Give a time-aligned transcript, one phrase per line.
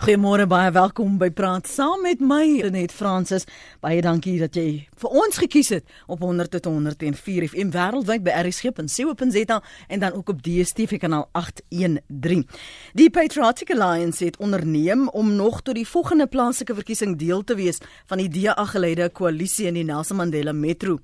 [0.00, 3.44] Goeiemôre baie welkom by Praat saam met my Renet Fransis.
[3.84, 8.32] Baie dankie dat jy vir ons gekies het op 100 tot 104 FM wêreldwyd by
[8.40, 9.58] rsg.co.za
[9.92, 12.46] en dan ook op DStv kanaal 813.
[12.96, 17.82] Die Patriotic Alliance het onderneem om nog tot die volgende plaaslike verkiesing deel te wees
[18.08, 20.96] van die DA geleide koalisie in die Nelson Mandela Metro.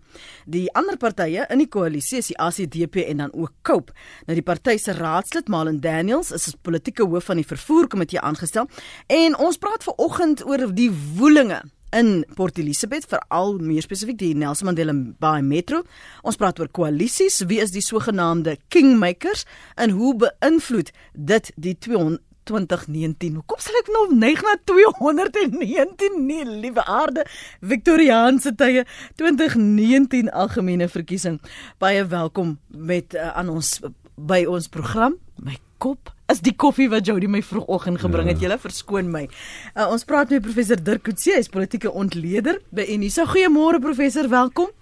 [0.49, 3.93] Die ander partye in die koalisie is die ACDP en dan ook COPE.
[4.25, 8.73] Nou die party se raadslid Malen Daniels is as politieke hoof van die vervoerkomitee aangestel
[9.07, 11.63] En ons praat ver oggend oor die woelinge
[11.96, 15.82] in Port Elizabeth veral meer spesifiek die Nelson Mandela Bay Metro.
[16.26, 22.22] Ons praat oor koalisies, wie is die sogenaamde kingmakers en hoe beïnvloed dit die 200
[22.46, 23.40] 2019.
[23.40, 27.26] Hoekom sal ek nou neig na 219 nie, liewe aarde,
[27.67, 28.87] Victoriaanse tye
[29.21, 31.40] 2019 algemene verkiesing.
[31.82, 33.78] Baie welkom met uh, aan ons
[34.17, 35.19] by ons program.
[35.42, 38.41] My kop is die koffie wat Jody my vroegoggend gebring het.
[38.41, 38.48] Ja.
[38.48, 39.27] Julle verskoon my.
[39.75, 43.27] Uh, ons praat met professor Dirk Coetzee, hy's politieke ontleder by Unisa.
[43.31, 44.73] Goeiemôre professor, welkom.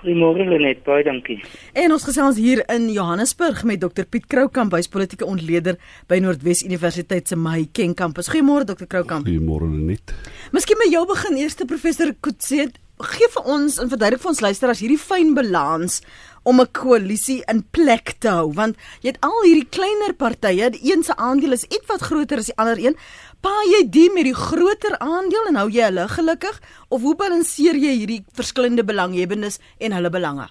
[0.00, 1.36] Goeiemôre Lenet, baie dankie.
[1.76, 5.76] En ons gesels hier in Johannesburg met Dr Piet Kroukamp, hy's politieke ontleder
[6.08, 8.30] by Noordwes Universiteit se Mahikeng kampus.
[8.32, 9.28] Goeiemôre Dr Kroukamp.
[9.28, 10.14] Goeiemôre Lenet.
[10.56, 12.70] Miskien met jou begin eerste professor Coetzee,
[13.10, 16.00] gee vir ons en verduidelik vir ons luisteraars hierdie fyn balans
[16.42, 20.92] om 'n koalisie in plek te hou want jy het al hierdie kleiner partye, die
[20.92, 22.96] een se aandeel is ietwat groter as die ander een.
[23.40, 27.74] Paai jy die met die groter aandeel en hou jy hulle gelukkig of hoe balanseer
[27.74, 30.48] jy hierdie verskillende belanghebbendes en hulle belange?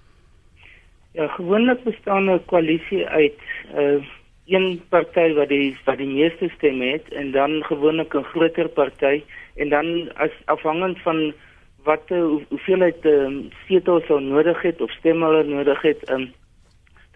[1.13, 3.37] Ja, gewoonlik bestaan 'n koalisie uit
[3.73, 4.05] 'n uh,
[4.49, 9.23] een party wat die wat die meeste stemme het en dan gewoonlik 'n groter party
[9.55, 11.33] en dan as afhangend van
[11.89, 16.29] wat uh, hoe, hoeveelheid um, setels sou nodig het of stemme hulle nodig het um,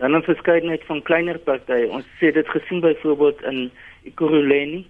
[0.02, 1.90] dan 'n verskeidenheid van kleiner partye.
[1.90, 3.72] Ons sê dit gesien byvoorbeeld in
[4.04, 4.86] Ekurhuleni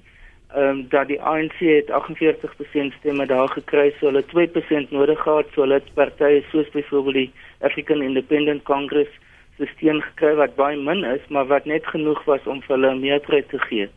[0.54, 5.48] ehm um, dat die ANC het 48% stemme daar gekry so hulle 2% nodig gehad
[5.54, 9.10] so hulle partye soos byvoorbeeld die African Independent Congress
[9.58, 12.92] se steun gekry wat baie min is maar wat net genoeg was om vir hulle
[12.94, 13.90] 'n meerderheid te gee.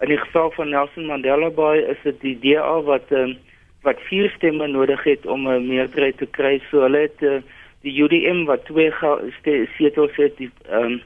[0.00, 3.38] In die geval van Nelson Mandela Bay is dit die DA wat ehm um,
[3.82, 6.60] wat vier stemme nodig het om 'n meerderheid te kry.
[6.70, 7.40] So hulle het uh,
[7.80, 8.92] die UDM wat twee
[9.76, 11.00] setels het, die ehm um,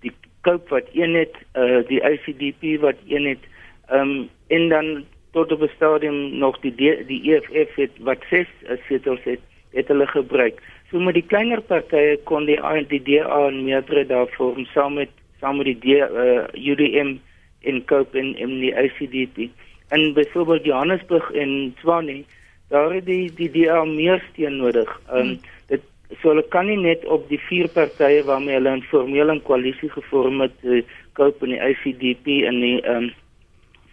[0.00, 3.44] die Cope wat een het, uh, die ICDP wat een het,
[3.88, 8.24] ehm um, en dan tot op 'n stadium nog die D, die EFF het wat
[8.30, 8.48] ses
[8.88, 9.40] setels het,
[9.72, 10.62] het hulle gebruik.
[10.90, 15.10] So met die kleiner partye kon die die DA 'n meerderheid daarvoor saam met
[15.40, 17.16] saam met die D, uh, UDM
[17.60, 19.50] en Cope en, en die ICDP
[19.90, 22.24] in byvoorbeeld Johannesburg en Tshwane
[22.68, 24.90] daar het die die DA meer steun nodig.
[25.10, 25.38] Ehm um,
[25.68, 25.82] dit
[26.20, 30.40] so hulle kan nie net op die vier partye waarmee hulle 'n formele koalisie gevorm
[30.40, 33.10] het, die Cope en die ICDP en die ehm um,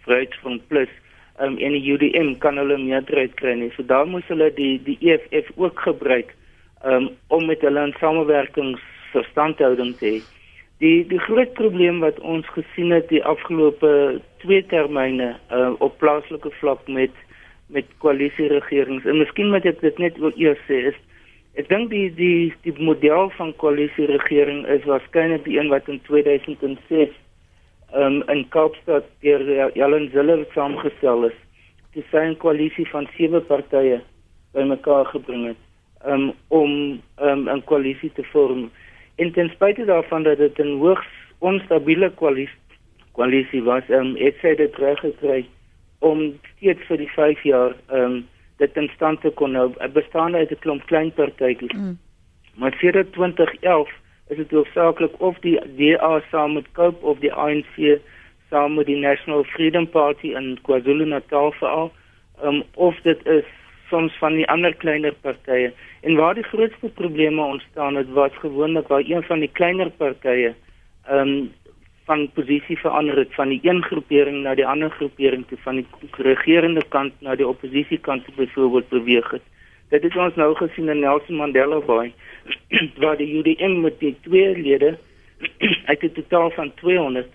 [0.04, 0.88] Vryheidsfront Plus
[1.38, 3.70] ehm um, en die UDM kan hulle meerderheid kry nie.
[3.76, 6.34] So daar moes hulle die die EFF ook gebruik
[6.82, 10.20] ehm um, om met hulle 'n samewerkingsverstandhouding te hê.
[10.78, 16.52] Die die groot probleem wat ons gesien het die afgelope twee termyne uh, op plaaslike
[16.60, 17.16] vlak met
[17.72, 20.98] met koalisieregerings en miskien moet ek dit net eers sê is
[21.60, 27.14] ek dink die die die model van koalisieregering is waarskynlik die een wat in 2006
[27.94, 31.36] um, in Kaapstad deur Jalen Zille saamgestel is.
[31.94, 34.00] Dit is 'n koalisie van sewe partye
[34.52, 35.60] bymekaar gebring het
[36.06, 38.70] um, om um, 'n koalisie te vorm.
[39.16, 41.06] En ten spyte daarvan dat dit 'n hoogs
[41.38, 42.58] onstabiele koalisie
[43.14, 45.46] was, ehm um, het sy dit reg gekry
[45.98, 49.72] om steeds vir die 5 jaar ehm um, dit in stand te kon hou.
[49.78, 51.72] Dit bestaan uit 'n klomp klein partytjies.
[51.72, 51.98] Mm.
[52.54, 53.90] Maar sedert 2011
[54.28, 58.00] is dit hoofsaaklik of die DA saam met Cope of die ANC
[58.50, 61.92] saam met die National Freedom Party in KwaZulu-Natal veral,
[62.42, 63.44] ehm um, of dit is
[63.88, 65.72] soms van die ander kleiner partye.
[66.00, 70.54] En waar die grootste probleme ontstaan het, was gewoonlik waar een van die kleiner partye
[71.06, 71.52] ehm um,
[72.04, 75.86] van posisie verander het van die een groepering na die ander groepering toe van die
[76.26, 79.42] regerende kant na die oppositiekant byvoorbeeld beweeg het.
[79.88, 82.12] Dit het ons nou gesien in Nelson Mandela Bay
[83.00, 84.98] waar die UDM met die twee lede
[85.90, 87.28] uit 'n totaal van 200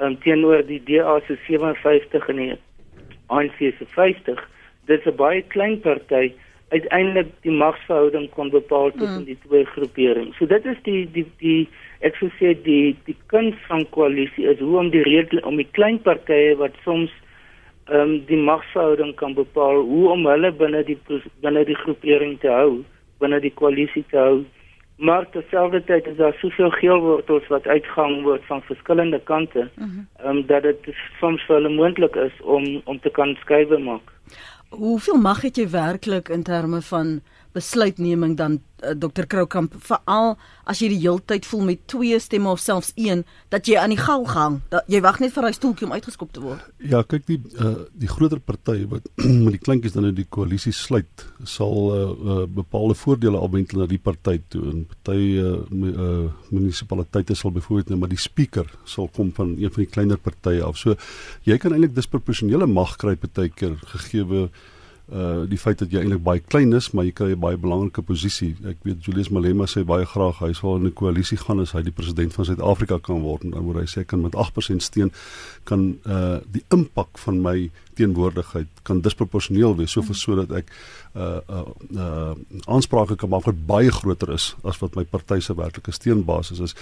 [0.00, 2.56] um, teenoor die DA se 57 en die
[3.26, 4.48] ANC se 50
[4.86, 6.32] dis 'n baie klein party
[6.70, 9.28] uiteindelik die magsverhouding kon bepaal tussen mm.
[9.30, 10.36] die twee groeperings.
[10.38, 11.62] So dit is die die die
[12.06, 15.68] ek sou sê die die kuns van koalisie is hoe om die redel, om die
[15.78, 17.12] klein partye wat soms
[17.90, 20.98] ehm um, die magsverhouding kan bepaal hoe om hulle binne die
[21.42, 22.80] binne die groepering te hou,
[23.18, 24.40] binne die koalisie te hou
[25.00, 30.30] maar terselfdertyd is daar soveel geelwortels wat uitgang word van verskillende kante, ehm uh -huh.
[30.30, 34.12] um, dat dit soms vir hulle moontlik is om om te kan skuwe maak.
[34.70, 37.20] Hoeveel mag het jy werklik in terme van
[37.56, 40.36] besluitneming dan uh, Dr Kroukamp veral
[40.70, 44.00] as jy die heeltyd voel met twee stemme of selfs een dat jy aan die
[44.00, 46.62] gal gang dat jy wag net vir hy stoeltjie om uitgeskop te word.
[46.78, 49.08] Ja, kyk die uh, die groter party wat
[49.44, 53.90] met die kleintjies dan in die koalisie sluit sal uh, uh, bepaalde voordele afwentel na
[53.90, 55.54] die party toe en party uh,
[55.90, 60.20] uh, munisipaliteite sal byvoorbeeld nou maar die speaker sal kom van een van die kleiner
[60.20, 60.78] partye af.
[60.78, 60.96] So
[61.48, 64.26] jy kan eintlik disproporsionele mag kry partykeer gegee
[65.12, 68.02] uh die feit dat jy eintlik baie klein is, maar jy kry 'n baie belangrike
[68.02, 68.54] posisie.
[68.64, 71.82] Ek weet Julius Malema sê baie graag hy sal in 'n koalisie gaan as hy
[71.82, 75.10] die president van Suid-Afrika kan word en dan word hy sê kan met 8% steun
[75.64, 80.70] kan uh die impak van my teenwoordigheid kan disproporsioneel wees soveel sodat ek
[81.14, 81.64] uh uh,
[81.96, 82.34] uh
[82.66, 86.74] aansprake kan maak wat baie groter is as wat my party se werklike steunbasis is.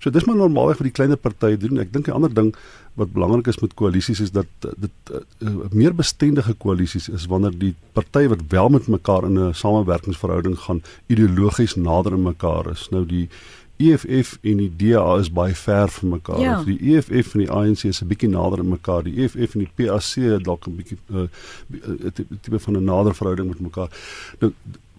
[0.00, 1.80] So dis maar normaalweg vir die kleiner partye doen.
[1.82, 2.54] Ek dink 'n ander ding
[2.94, 7.58] wat belangrik is met koalisies is dat dit uh, uh, meer bestendige koalisies is wanneer
[7.58, 12.88] die partye wat wel met mekaar in 'n samewerkingsverhouding gaan ideologies nader aan mekaar is.
[12.90, 13.28] Nou die
[13.76, 16.40] EFF en die DA is baie ver van mekaar.
[16.40, 16.62] Ja.
[16.64, 19.02] Die EFF en die ANC is 'n bietjie nader aan mekaar.
[19.02, 21.28] Die EFF en die PAC dalk 'n bietjie 'n
[21.68, 22.10] uh,
[22.40, 23.90] tipe van 'n nader verhouding met mekaar.
[24.38, 24.52] Nou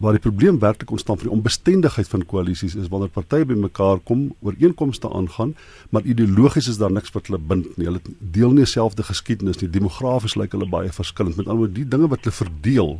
[0.03, 4.35] waar die probleem werklik ontstaan van die onbestendigheid van koalisies is wanneer partye bymekaar kom
[4.41, 5.55] ooreenkomste aangaan
[5.89, 9.69] maar ideologies is daar niks wat hulle bind nie hulle deel nie dieselfde geskiedenis nie
[9.69, 12.91] demografies lyk hulle baie verskillend met ander woorde die dinge wat hulle verdeel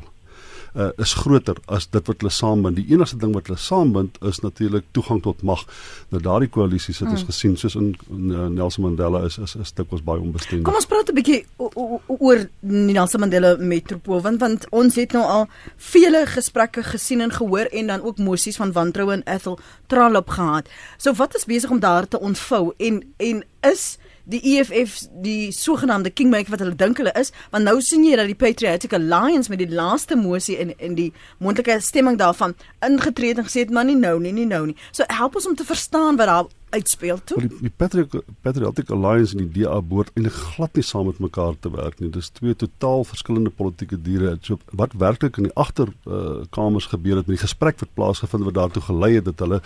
[0.75, 2.77] uh, is groter as dit wat hulle saambind.
[2.79, 5.65] Die enigste ding wat hulle saambind is natuurlik toegang tot mag.
[6.13, 7.29] Nou daardie koalisies het ons hmm.
[7.31, 10.65] gesien soos in, in uh, Nelson Mandela is is is dit was baie onbestendig.
[10.67, 15.47] Kom ons praat 'n bietjie oor Nelson Mandela metropool want want ons het nou al
[15.77, 20.69] vele gesprekke gesien en gehoor en dan ook mosies van wantroue in Ethel Trollop gehad.
[20.97, 26.09] So wat is besig om daar te ontvou en en is die EFF die sogenaamde
[26.09, 29.59] kingmaker wat hulle dink hulle is, want nou sien jy dat die Patriotic Alliance met
[29.59, 31.11] die laaste mosie in in die
[31.43, 32.55] mondelike stemming daarvan
[32.85, 34.77] ingetree het en gesê het maar nie nou nie, nie nou nie.
[34.91, 37.37] So help ons om te verstaan wat daar uitspeel toe.
[37.43, 41.57] Die, die Patriotic Patriotic Alliance en die DA behoort eintlik glad nie saam met mekaar
[41.61, 42.09] te werk nie.
[42.13, 44.35] Dis twee totaal verskillende politieke diere.
[44.41, 48.49] So wat werklik in die agterkamers uh, gebeur het met die gesprek wat plaasgevind het
[48.51, 49.61] wat daartoe gelei het dat hulle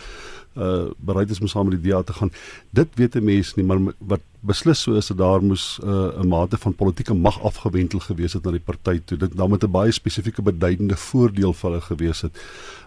[0.56, 2.32] uh bereid is om saam met die DA te gaan.
[2.70, 6.28] Dit weet 'n mens nie, maar wat beslis so is dat daar moes uh, 'n
[6.28, 9.18] mate van politieke mag afgewentel gewees het na die party toe.
[9.18, 12.38] Dit dan met 'n baie spesifieke beduidende voordeel vir hulle gewees het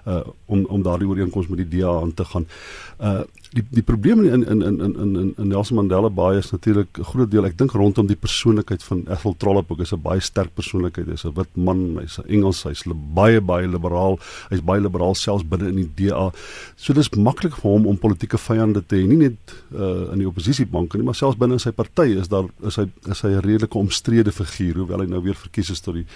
[0.07, 2.47] uh om om daardie ooreenkoms met die DA aan te gaan.
[2.99, 3.21] Uh
[3.51, 7.05] die die probleem in in in in in in Nelson Mandela Bay is natuurlik 'n
[7.05, 10.55] groot deel ek dink rondom die persoonlikheid van Ethel Trollip ook is 'n baie sterk
[10.55, 12.85] persoonlikheid hy's 'n wit man hy's 'n Engels hy's
[13.15, 14.19] baie baie liberaal
[14.51, 16.31] hy's baie liberaal selfs binne in die DA
[16.77, 20.29] so dis maklik vir hom om politieke vyande te hê nie net uh, in die
[20.29, 23.79] oppositiebanke nie maar selfs binne sy party is daar is hy is hy 'n redelike
[23.79, 26.07] omstrede figuur hoewel hy nou weer verkies is tot die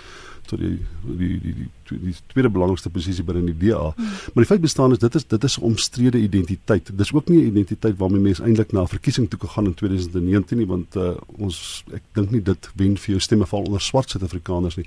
[0.47, 3.91] tot die die die die, die, tweede belangrikste posisie binne die DA.
[3.97, 4.13] Hmm.
[4.35, 6.91] Maar die feit bestaan is dit is dit is 'n omstrede identiteit.
[6.99, 10.59] Dis ook nie 'n identiteit waarmee mense eintlik na 'n verkiesing toe gegaan in 2019
[10.59, 14.11] nie want uh, ons ek dink nie dit wen vir jou stemme val onder swart
[14.11, 14.87] Suid-Afrikaners nie.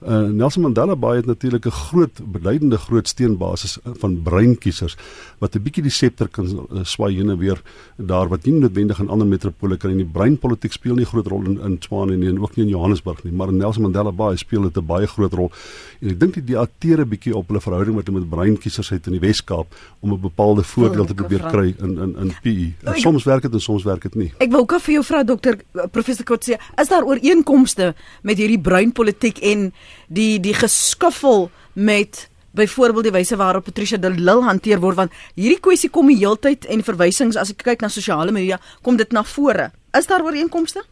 [0.00, 4.96] Uh, Nelson Mandela Bay het natuurlik 'n groot beduidende groot steunbasis uh, van bruin kiesers
[5.38, 7.62] wat 'n bietjie die septer kan uh, swaai heen en weer
[7.96, 11.26] daar wat nie noodwendig in ander metropole kan in die bruin politiek speel nie groot
[11.26, 14.12] rol in in Tshwane nie en ook nie in Johannesburg nie maar in Nelson Mandela
[14.12, 15.52] Bay speel dit 'n baie groot rol
[16.00, 19.06] en ek dink die diateer 'n bietjie op hulle verhouding met met bruin kiesers het
[19.06, 22.72] in die Wes-Kaap om 'n bepaalde voordeel te probeer kry in in in PE.
[22.84, 24.32] En soms werk dit en soms werk dit nie.
[24.38, 25.58] Ek wil ook vir jou vra dokter
[25.90, 29.72] professor Kotse, is daar ooreenkomste met hierdie bruin politiek en
[30.08, 35.60] die die geskiffel met byvoorbeeld die wyse waarop Patricia de Lille hanteer word want hierdie
[35.62, 39.22] kwessie kom die heeltyd en verwysings as ek kyk na sosiale media kom dit na
[39.22, 39.70] vore.
[39.96, 40.82] Is daar ooreenkomste?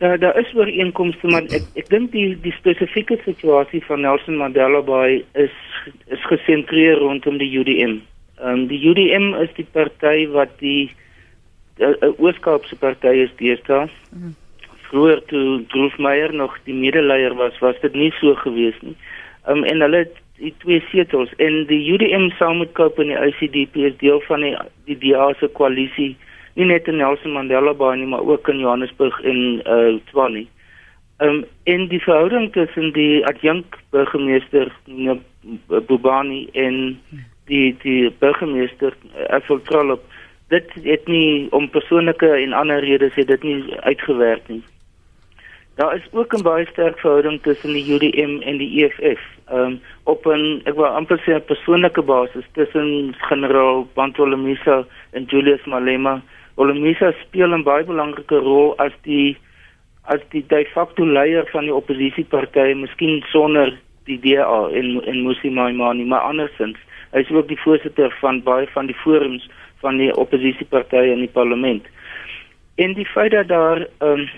[0.00, 4.82] Daar daar is ooreenkomste maar ek ek dink die die spesifieke situasie van Nelson Mandela
[4.84, 5.56] Bay is
[6.12, 8.00] is gesentreer rondom die UDM.
[8.40, 10.92] Ehm um, die UDM is die party wat die
[11.80, 13.88] 'n Ooskaapse party is deesdae.
[14.12, 14.49] Mm -hmm
[14.90, 18.96] vroeër toe Droefmeyer nog die medeleier was, was dit nie so gewees nie.
[19.50, 20.04] Um en hulle
[20.40, 24.44] die twee setels en die UDM saam met Cope en die ICDP is deel van
[24.46, 24.54] die
[24.88, 26.14] die DA se koalisie,
[26.58, 30.46] nie net in Nelson Mandela Bay nie, maar ook in Johannesburg en uh Tshwane.
[31.20, 34.72] Um in die verhouding tussen die adjunk burgemeester
[35.86, 36.98] Bubani en
[37.46, 38.96] die die burgemeester
[39.28, 40.02] Ethel Trollop
[40.50, 44.62] dit het nie om persoonlike en ander redes het dit nie uitgewerk nie
[45.80, 49.22] Daar is ook 'n baie sterk verhouding tussen die UDM en die EFF.
[49.48, 55.24] Ehm um, op 'n ek wil amper sê 'n persoonlike basis tussen generaal Bantolomisa en
[55.24, 56.22] Julius Malema.
[56.54, 59.36] Olomisa speel 'n baie belangrike rol as die
[60.04, 65.50] as die de facto leier van die oppositiepartye, miskien sonder die DA en en Musi
[65.50, 66.78] Maimani, maar andersins.
[67.12, 69.48] Hy is ook die voorsitter van baie van die forums
[69.80, 71.86] van die oppositiepartye in die parlement.
[72.74, 74.28] En die feit dat daar ehm um,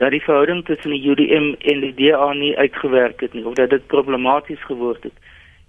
[0.00, 3.70] dat die verhouding tussen die UDM en die DA nie uitgewerk het nie of dat
[3.70, 5.16] dit problematies geword het,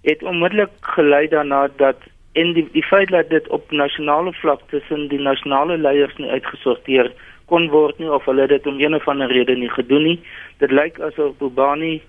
[0.07, 2.00] het onmiddellik gelei daarna dat
[2.39, 7.11] en die die feit dat dit op nasionale vlak tussen die nasionale leiers nie uitgesorteer
[7.51, 10.19] kon word nie of hulle dit om een of ander rede nie gedoen nie.
[10.63, 12.00] Dit lyk asof Bobani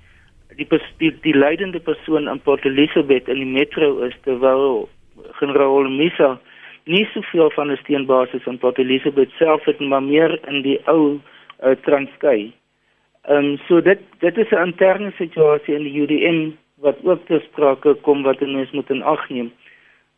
[0.56, 4.88] die die, die leidende persoon in Port Elizabeth in die metro is terwyl
[5.40, 6.36] generaal Misa
[6.84, 11.20] nie soveel van 'n steenbasis in Port Elizabeth self het maar meer in die ou
[11.64, 12.52] uh, Transkei.
[13.23, 17.40] Ehm um, so dit dit is 'n interne situasie in die UDM wat ook te
[17.45, 19.52] sprake kom wat ons moet in ag neem.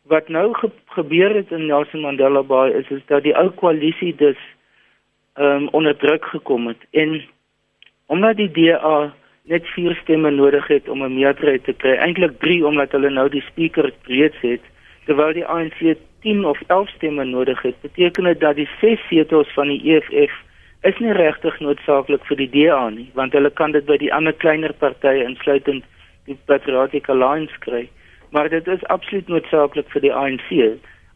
[0.03, 4.15] Wat nou ge gebeur het in Nelson Mandela Bay is is dat die ou koalisie
[4.15, 4.37] dus
[5.33, 7.21] ehm um, onder druk gekom het en
[8.05, 9.13] omdat die DA
[9.45, 13.29] net 4 stemme nodig het om 'n meerderheid te kry, eintlik 3 omdat hulle nou
[13.29, 14.61] die speaker reeds het,
[15.05, 19.53] terwyl die ANC 10 of 11 stemme nodig het, beteken dit dat die 6 setels
[19.53, 20.44] van die EFF
[20.85, 24.33] is nie regtig noodsaaklik vir die DA nie, want hulle kan dit by die ander
[24.43, 25.85] kleiner partye insluitend
[26.29, 27.85] die Patriotic Alliance kry.
[28.33, 30.49] Maar dit is absoluut noodsaaklik vir die ANC.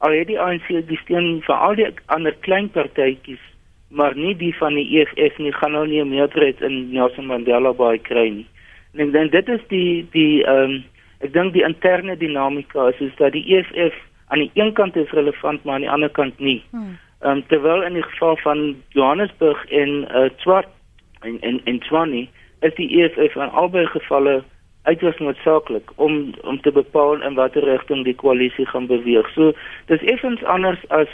[0.06, 3.42] Al het die ANC die steun vir al die ander klein partytjies,
[3.90, 7.74] maar nie die van die EFF nie, gaan hulle nie 'n meerderheid in Nelson Mandela
[7.74, 8.48] Bay kry nie.
[8.94, 10.84] En dan dit is die die ehm um,
[11.20, 13.96] ek dink die interne dinamika is, is dat die EFF
[14.28, 16.64] aan die een kant is relevant, maar aan die ander kant nie.
[16.72, 16.98] Hmm.
[17.22, 20.68] Um, terwyl in die geval van Johannesburg en uh Swart
[21.22, 22.28] en en en Tshwane
[22.60, 24.44] is die EFF in albei gevalle
[24.84, 29.34] uiters noodsaaklik om om te bepaal in watter rigting die koalisie gaan beweeg.
[29.34, 29.52] So
[29.86, 31.12] dis effens anders as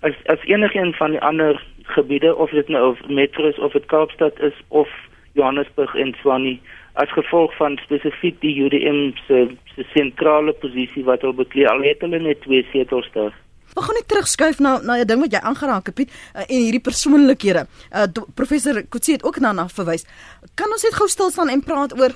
[0.00, 4.40] as as enigiets van die ander gebiede of dit nou of metros of dit Kaapstad
[4.40, 4.88] is of
[5.32, 6.58] Johannesburg en Tshwane
[6.92, 12.00] as gevolg van spesifiek die UDM se se sentrale posisie wat hulle bekleed al het
[12.00, 13.34] hulle net twee setels daar.
[13.76, 16.60] Ek gaan net terugskuif na na 'n ding wat jy aangeraak het Piet uh, en
[16.62, 17.66] hierdie persoonlikhede.
[17.92, 20.04] Uh, professor Kutsie het ook daarna verwys.
[20.54, 22.14] Kan ons net gou stil staan en praat oor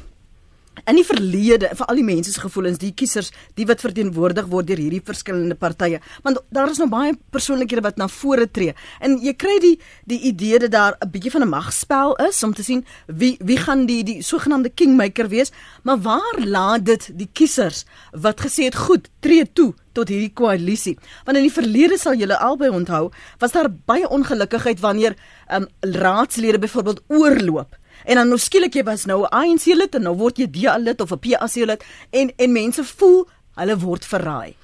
[0.88, 4.67] in die verlede vir al die mense se gevoelens, die kiesers, die wat verteenwoordig word
[4.71, 6.00] deur hierdie verskillende partye.
[6.25, 8.75] Want daar is nou baie persoonlikhede wat na vore tree.
[9.00, 9.75] En jy kry die
[10.11, 13.57] die idee dat daar 'n bietjie van 'n magspel is om te sien wie wie
[13.57, 15.52] gaan die die sogenaamde kingmaker wees,
[15.83, 20.99] maar waar laat dit die kiesers wat gesê het goed, tree toe tot hierdie koalisie.
[21.25, 25.14] Want in die verlede sal julle albei onthou, was daar baie ongelukkigheid wanneer
[25.52, 30.02] um, raadslede byvoorbeeld oorloop En dan nou skielik jy was nou 'n ANC lid en
[30.02, 34.04] nou word jy DA lid of 'n PA lid en en mense voel hulle word
[34.04, 34.54] verraai.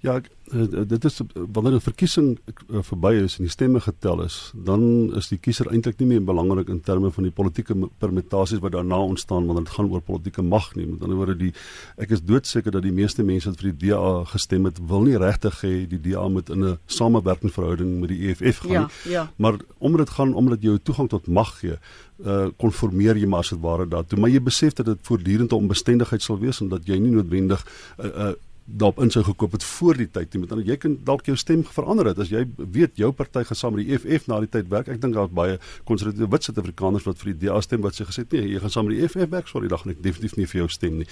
[0.00, 0.20] Ja,
[0.52, 2.38] uh, dit is wanneer 'n verkiesing
[2.70, 6.24] uh, verby is en die stemme getel is, dan is die kiezer eintlik nie meer
[6.24, 10.42] belangrik in terme van die politieke permutasies wat daarna ontstaan wanneer dit gaan oor politieke
[10.42, 10.86] mag nie.
[10.86, 11.52] Met ander woorde, die
[11.96, 15.16] ek is doodseker dat die meeste mense wat vir die DA gestem het, wil nie
[15.16, 19.12] regtig hê die DA moet in 'n samewerkingsverhouding met die EFF gaan ja, nie.
[19.12, 19.30] Ja.
[19.36, 21.76] Maar omdat dit gaan omdat jy toegang tot mag gee,
[22.24, 24.18] uh konformeer jy maar as dit ware daartoe.
[24.18, 27.64] Maar jy besef dat dit voortdurend 'n onbestendigheid sal wees en dat jy nie noodwendig
[27.98, 28.32] 'n uh, uh,
[28.64, 30.34] daarop insou gekoop het voor die tyd.
[30.38, 33.58] Met ander jy kan dalk jou stem verander het as jy weet jou party gaan
[33.58, 34.88] saam met die EFF na die tyd werk.
[34.92, 38.24] Ek dink daar's baie konservatiewe wit Suid-Afrikaners wat vir die DA stem wat sê gesê
[38.30, 39.50] nee, jy gaan saam met die EFF werk.
[39.50, 41.08] Sorry, dag ek definitief nie vir jou stem nie.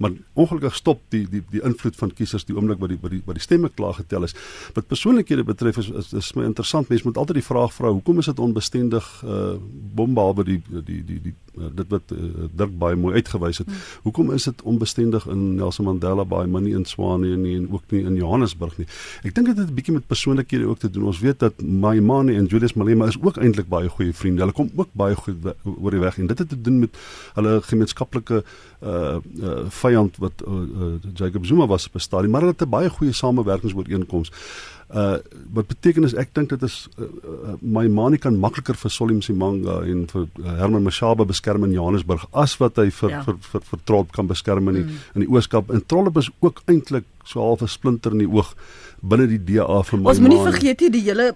[0.00, 3.22] Maar ongelukkig stop die die die invloed van kiesers die oomblik wat die wat die
[3.36, 4.36] die stemme klaar getel is.
[4.76, 6.88] Wat persoonlikhede betref is is, is my interessant.
[6.88, 9.56] Mense moet altyd die vraag vra, hoekom is dit onbestendig uh
[9.96, 13.66] bombalbe die die die die, die uh, dit wat uh, Dirk baie mooi uitgewys het.
[13.66, 13.76] Hmm.
[14.02, 17.82] Hoekom is dit onbestendig in Nelson Mandela Bay, maar nie in Swane nie en ook
[17.90, 18.86] nie in Johannesburg nie.
[19.22, 21.04] Ek dink dit het 'n bietjie met persoonlikhede ook te doen.
[21.04, 24.40] Ons weet dat Maimane en Julius Malema is ook eintlik baie goeie vriende.
[24.40, 26.96] Hulle kom ook baie goed oor die weg en dit het te doen met
[27.34, 28.44] hulle gemeenskaplike
[28.82, 32.66] uh uh vyand wat uh, uh Jacob Zuma was op 'n stadium, maar hulle het
[32.66, 34.32] 'n baie goeie samewerkingsooreenkoms.
[34.86, 35.18] Uh
[35.52, 39.22] wat beteken is ek dink dit is uh, uh, my manie kan makliker vir Solim
[39.24, 43.22] Simanga en vir uh, Herman Mashaba beskerm in Johannesburg as wat hy vir ja.
[43.26, 45.00] vir vir, vir Trollop kan beskerm in die, mm.
[45.14, 45.72] in die Ooskaap.
[45.74, 48.54] En Trollop is ook eintlik so half 'n splinter in die oog
[49.02, 50.10] binne die DA vir my.
[50.10, 51.34] Ons moenie vergeet nie die hele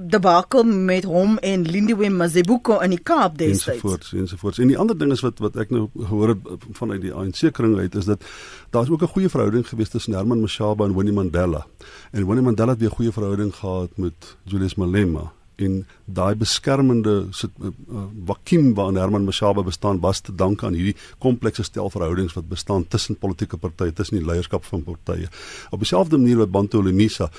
[0.00, 3.66] debakel met hom en Lindiwe Mazibuko in die Kaap destyds.
[3.66, 4.58] Ensovoorts, ensovoorts.
[4.58, 7.78] En die ander ding is wat wat ek nou gehoor het vanuit die ANC kring
[7.78, 8.24] uit is dat
[8.70, 11.66] daar's ook 'n goeie verhouding gewees tussen Herman Mashaba en Winnie Mandela.
[12.10, 17.48] En Winnie Mandela het 'n goeie verhouding gehad met Julius Malema en daai beskermende uh,
[17.60, 22.48] uh, vakuum waarin Herman Mashaba bestaan was te danke aan hierdie komplekse stel verhoudings wat
[22.48, 25.28] bestaan tussen politieke partye, tussen die leierskap van partye.
[25.70, 27.30] Op dieselfde manier wat Bantu Lemisa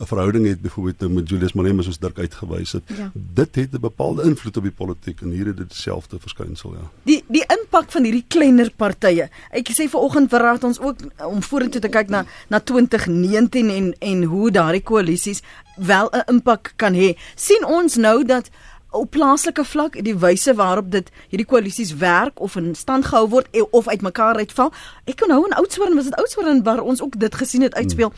[0.00, 2.82] 'n verhouding het byvoorbeeld nou met Julius Malema soos Dirk uitgewys het.
[2.96, 3.10] Ja.
[3.14, 6.90] Dit het 'n bepaalde invloed op die politiek en hier het dit dieselfde verskynsel, ja.
[7.02, 9.28] Die die impak van hierdie kleiner partye.
[9.50, 14.22] Ek sê vanoggend verraad ons ook om vorentoe te kyk na na 2019 en en
[14.22, 15.42] hoe daardie koalisies
[15.86, 17.16] wel 'n impak kan hê.
[17.34, 18.50] sien ons nou dat
[18.90, 23.48] op plaaslike vlak die wyse waarop dit hierdie koalisies werk of in stand gehou word
[23.50, 24.72] e, of uitmekaar uitval.
[25.06, 28.12] Ek onthou in Oudtshoorn was dit Oudtshoorn waar ons ook dit gesien het uitspeel.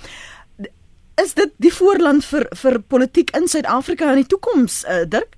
[1.23, 5.37] Is dit die voorland vir vir politiek in Suid-Afrika in die toekoms, uh, Dirk?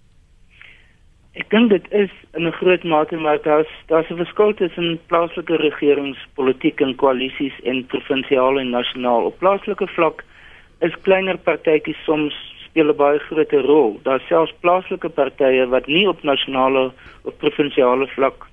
[1.35, 5.57] Ek dink dit is in 'n groot mate maar daar's daar's 'n verskil tussen plaaslike
[5.57, 9.25] regeringspolitiek en koalisies en provinsiale en nasionaal.
[9.25, 10.25] Op plaaslike vlak
[10.81, 14.01] is kleiner partytjies soms speel 'n baie groot rol.
[14.03, 18.47] Daar's selfs plaaslike partye wat nie op nasionale of provinsiale vlak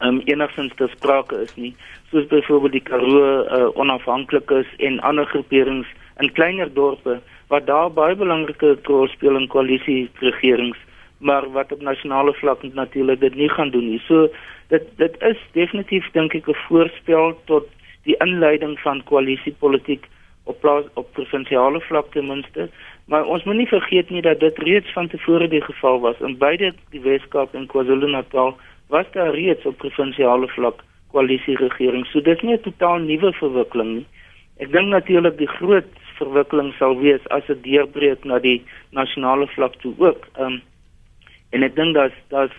[0.00, 1.74] um, enigstens te sprake is nie,
[2.10, 5.86] soos byvoorbeeld die Karoo uh, onafhanklikes en ander groeperings
[6.20, 10.78] in kleiner dorpe wat daar baie belangrike rol speel in koalisieregerings
[11.20, 14.00] maar wat op nasionale vlak natuurlik dit nie gaan doen nie.
[14.06, 14.28] So
[14.68, 17.66] dit dit is definitief dink ek 'n voorspel tot
[18.04, 20.08] die inleiding van koalisiepolitiek
[20.50, 22.68] op plaas op provinsiale vlak ten minste.
[23.10, 26.36] Maar ons moet nie vergeet nie dat dit reeds van tevore die geval was in
[26.38, 28.56] beide die Weskaap en KwaZulu-Natal
[28.90, 30.82] was daar reeds op provinsiale vlak
[31.14, 32.10] koalisieregerings.
[32.10, 34.06] So dit is nie 'n totaal nuwe verwikkeling nie.
[34.58, 35.88] Ek dink natuurlik die groot
[36.18, 40.28] verwikkeling sal wees as dit deurbreek na die nasionale vlak toe ook.
[40.36, 40.60] Ehm um,
[41.50, 42.52] en ek dink dat dat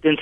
[0.00, 0.18] ten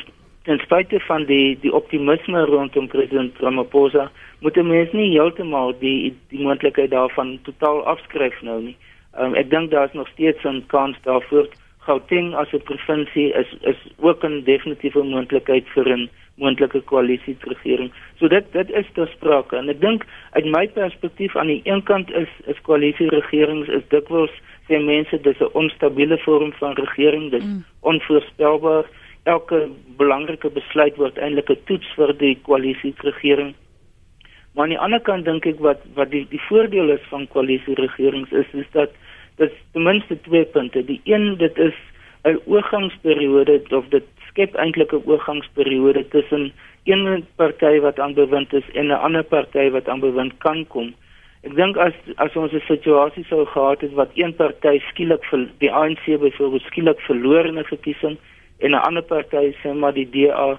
[0.48, 4.06] ten spyte van die die optimisme rondom president Ramaphosa
[4.40, 8.76] moet mense nie heeltemal die die moontlikheid daarvan totaal afskryf nou nie.
[9.20, 11.48] Um, ek dink daar is nog steeds 'n kans daarvoor.
[11.84, 17.92] Gauteng as 'n provinsie is is ook 'n definitiewe moontlikheid vir 'n moontlike koalisieregering.
[18.18, 21.82] So dit dit is ter sprake en ek dink uit my perspektief aan die een
[21.82, 24.32] kant is is koalisieregerings is dikwels
[24.68, 27.64] vir mense dis 'n onstabiele vorm van regering, dis mm.
[27.80, 28.84] onvoorspelbaar.
[29.28, 29.58] Elke
[30.00, 33.54] belangrike besluit word eintlik 'n toets vir die koalisieregering.
[34.54, 38.32] Maar aan die ander kant dink ek wat wat die die voordeel is van koalisieregerings
[38.32, 38.90] is is dat
[39.36, 40.84] dit ten minste twee punte.
[40.84, 41.76] Die een dit is
[42.24, 46.52] 'n oorgangsperiode of dit skep eintlik 'n oorgangsperiode tussen
[46.84, 50.94] een party wat aan bewind is en 'n ander party wat aan bewind kan kom.
[51.42, 55.48] Ek dink as as ons 'n situasie sou gehad het wat een party skielik vir
[55.58, 58.18] die ANC byvoorbeeld skielik verloor in 'n verkiesing
[58.58, 60.58] en 'n ander party sê maar die DA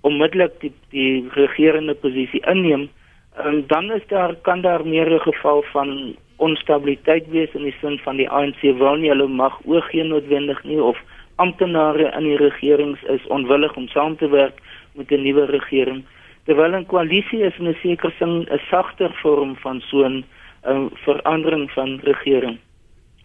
[0.00, 2.88] onmiddellik die die regerende posisie inneem,
[3.36, 7.98] en dan is daar kan daar meer 'n geval van onstabiliteit wees in die sin
[7.98, 10.98] van die ANC wil nie hulle mag oorgee noodwendig nie of
[11.36, 14.58] amptenare in die regerings is onwillig om saam te werk
[14.92, 16.04] met 'n nuwe regering
[16.44, 20.24] terwyl 'n koalisie is 'n sekere sin 'n sagter vorm van so 'n
[20.66, 22.58] um, verandering van regering.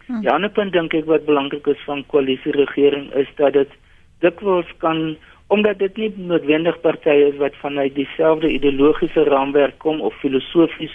[0.06, 0.20] Hm.
[0.20, 3.70] Die ander punt dink ek wat belangrik is van koalisie regering is dat dit
[4.20, 5.16] dikwels kan
[5.50, 10.94] omdat dit nie noodwendig partye is wat vanuit dieselfde ideologiese raamwerk kom of filosofies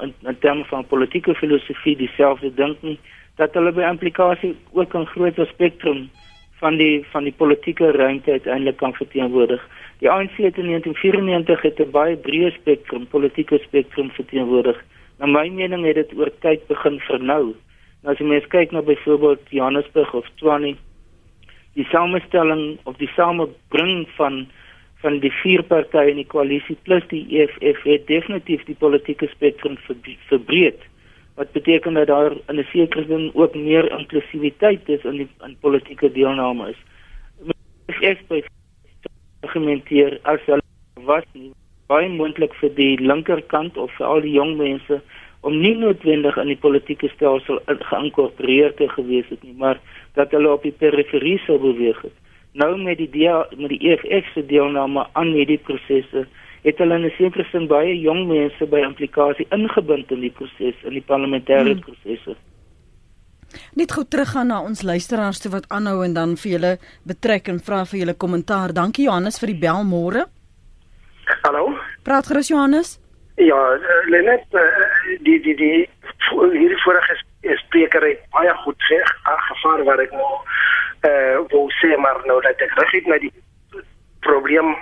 [0.00, 2.98] in, in terme van politieke filosofie dieselfde dink nie
[3.40, 6.08] dat hulle by implikasie ook 'n groter spektrum
[6.60, 9.62] van die van die politieke ruimte uiteindelik kan verteenwoordig.
[9.98, 14.84] Die ANC het in 1994 het 'n baie breë spektrum politieke spektrum verteenwoordig.
[15.18, 17.54] Na my mening het dit oor tyd begin vernou.
[18.02, 20.76] Nou as jy mens kyk na byvoorbeeld Johannesburg of Tshwane,
[21.78, 24.46] die samestelling of die samebring van
[24.98, 29.76] van die vier partye in die koalisie plus die EFF het definitief die politieke spektrum
[29.86, 30.82] verbreed
[31.38, 35.56] wat beteken dat daar in 'n sekere sin ook meer inklusiwiteit is in die in
[35.60, 36.80] politieke deelname is.
[37.86, 38.42] Ek sê
[39.40, 40.62] argumenteer as hulle
[41.06, 41.52] was nie
[41.86, 45.00] baie moontlik vir die linkerkant of vir al die jong mense
[45.40, 49.78] om nie noodwendig in die politieke stelsel geïnkorporeer te gewees het nie, maar
[50.18, 52.16] dat hulle op die periferie sou beweeg het.
[52.58, 56.26] Nou met die DA, met die EFF se deelname aan hierdie prosesse
[56.64, 60.74] het hulle in 'n sekere sin baie jong mense by implikasie ingebind in die proses
[60.82, 61.80] in die parlementêre hmm.
[61.80, 62.36] prosesse.
[63.74, 67.60] Net gou teruggaan na ons luisteraars toe wat aanhou en dan vir julle betrek en
[67.60, 68.72] vra vir julle kommentaar.
[68.72, 70.26] Dankie Johannes vir die bel môre.
[71.42, 71.78] Hallo.
[72.02, 73.07] Praat gerus Johannes.
[73.38, 73.78] Ja,
[74.10, 74.44] Lenet
[75.22, 75.88] die die die
[76.30, 80.32] hierdie vorige spreker het baie goed reg aangevaar wat ek nou
[81.06, 83.32] eh uh, wou sê maar nou dat ek reg het na die
[84.26, 84.74] probleem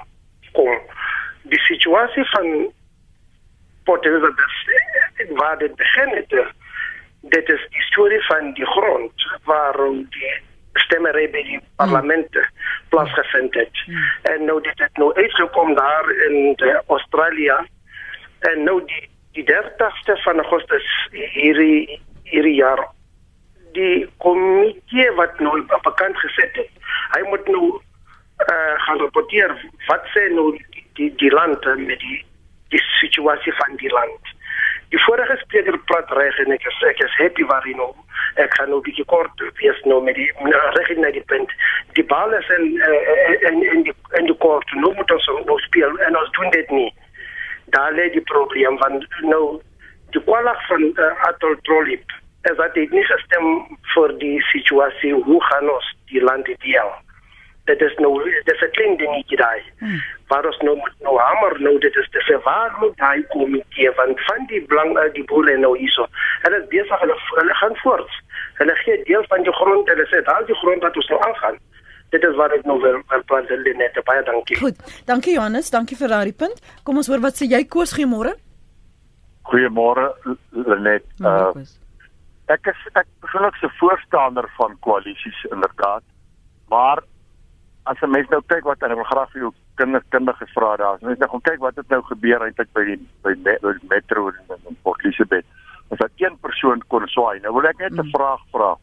[0.56, 0.72] kom
[1.52, 2.72] die situasie van
[3.84, 6.32] Port Elizabeth waar dit begin het
[7.20, 10.34] dit is die storie van die grond waarom die
[10.86, 12.74] stemmery by die parlemente mm.
[12.88, 13.78] plaasgevind het.
[13.86, 14.02] Mm.
[14.32, 16.54] En nou dit het nou uitgekom daar in
[16.86, 17.56] Australië
[18.40, 22.86] en nou die die 30ste van Augustus hierdie hierdie jaar
[23.76, 26.70] die komitee wat nou bekend geset het.
[27.16, 27.66] Hy moet nou
[28.36, 29.52] eh uh, gaan rapporteer
[29.88, 32.24] wat sê nou die die, die land met die
[32.68, 34.34] die situasie van die land.
[34.88, 37.92] Die vorige spreker praat reg en ek is ek is happy waar hy nou
[38.42, 40.28] ek kan nou bietjie kort wees nou met die
[40.76, 41.50] reg in die punt.
[41.98, 42.66] Die bal is in
[43.50, 46.70] in in die in die kort nou moet ons nou speel en ons doen dit
[46.70, 46.90] nie.
[47.74, 49.60] Daar lê die probleem van nou
[50.10, 52.12] die kwaliteit van uh, Atol Trolip
[52.50, 53.46] is dat dit nie gestem
[53.94, 56.92] vir die situasie hoe gaan ons die land deel.
[57.66, 59.62] Dit is nou dit is 'n klein dingetjie daai.
[59.78, 60.00] Hmm.
[60.28, 64.46] Waar ons nou nou hamer nou dit is te verwaar met daai komitee van van
[64.46, 66.06] die belang uit die boere nou hierso.
[66.42, 68.10] Hulle is besig hulle hulle gaan voort.
[68.54, 71.58] Hulle gee deel van die grond hulle sê daai die grond wat ons nou aangaan.
[72.14, 74.58] Dit is wat ek nou wil wil plan hulle net baie dankie.
[74.60, 74.78] Goed.
[75.06, 76.60] Dankie Johannes, dankie vir daardie punt.
[76.84, 78.36] Kom ons hoor wat sê jy Koos goeiemôre.
[79.50, 80.06] Goeiemôre
[80.52, 81.06] Lenet.
[81.20, 81.50] Uh,
[82.52, 86.06] ek is ek persoonlik se voorstander van koalisies inderdaad.
[86.70, 87.02] Maar
[87.90, 90.94] as 'n mens nou kyk wat en ek wil graag vir jou kinderkundige vra daar.
[90.94, 94.28] As mens nou gaan kyk wat het nou gebeur eintlik by die by die metro
[94.28, 95.46] in, in Port Elizabeth.
[95.90, 97.40] As dat een persoon kon swaai.
[97.40, 98.10] Nou wil ek net 'n mm.
[98.14, 98.76] vraag vra.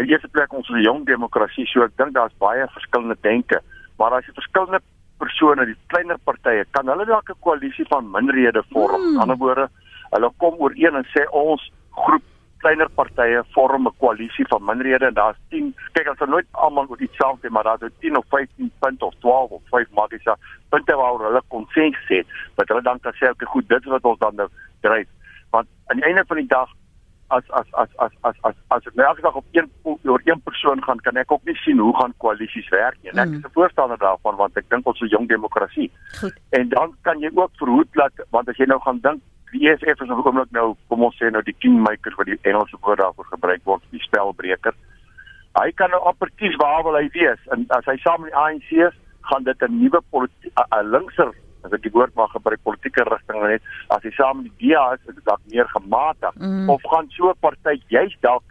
[0.00, 3.16] In die eerste plek ons is 'n jong demokrasie, so ek dink daar's baie verskillende
[3.20, 3.60] denke,
[3.98, 4.80] maar as jy verskillende
[5.18, 9.00] persone, die kleiner partye, kan hulle dalk 'n koalisie van minderhede vorm.
[9.00, 9.14] Mm.
[9.14, 9.68] In ander woorde,
[10.10, 11.60] hulle kom ooreen en sê ons
[11.90, 12.22] groep
[12.60, 16.88] kleiner partye vorm 'n koalisie van minderhede en daar's 10 kyk as hulle nooit almal
[16.88, 20.34] oor sê maar daar's 10 of 15 punte of 12 of 5 magiese
[20.70, 24.04] punte waar hulle konsensus het wat hulle dan kan sê okay goed dit is wat
[24.04, 24.48] ons dan nou
[24.80, 25.08] dryf
[25.50, 26.68] want aan die einde van die dag
[27.36, 30.40] as as as as as as as ek nou elke dag op een oor een
[30.42, 33.12] persoon gaan kan ek ook nie sien hoe gaan koalisies werk nie.
[33.12, 33.46] Ek is mm.
[33.46, 35.90] 'n voorstander daarvan want ek dink ons is 'n jong demokrasie.
[36.20, 36.38] Goed.
[36.50, 39.20] En dan kan jy ook verhoed dat want as jy nou gaan dink
[39.52, 42.76] die EFF is op oomblik nou kom ons sê nou die kingmaker wat die Engelse
[42.80, 44.74] woord daarvoor gebruik word die spelbreker.
[45.58, 48.38] Hy kan nou amper kies waar wil hy wees en as hy saam met die
[48.38, 48.96] ANC is,
[49.30, 51.34] gaan dit 'n nuwe politieke 'n linkser
[51.64, 54.84] as ek die woord mag gebruik politieke rigting net as hy saam met die DA
[54.94, 56.70] is, is dit dalk meer gematig mm.
[56.70, 58.44] of gaan so 'n party juist dalk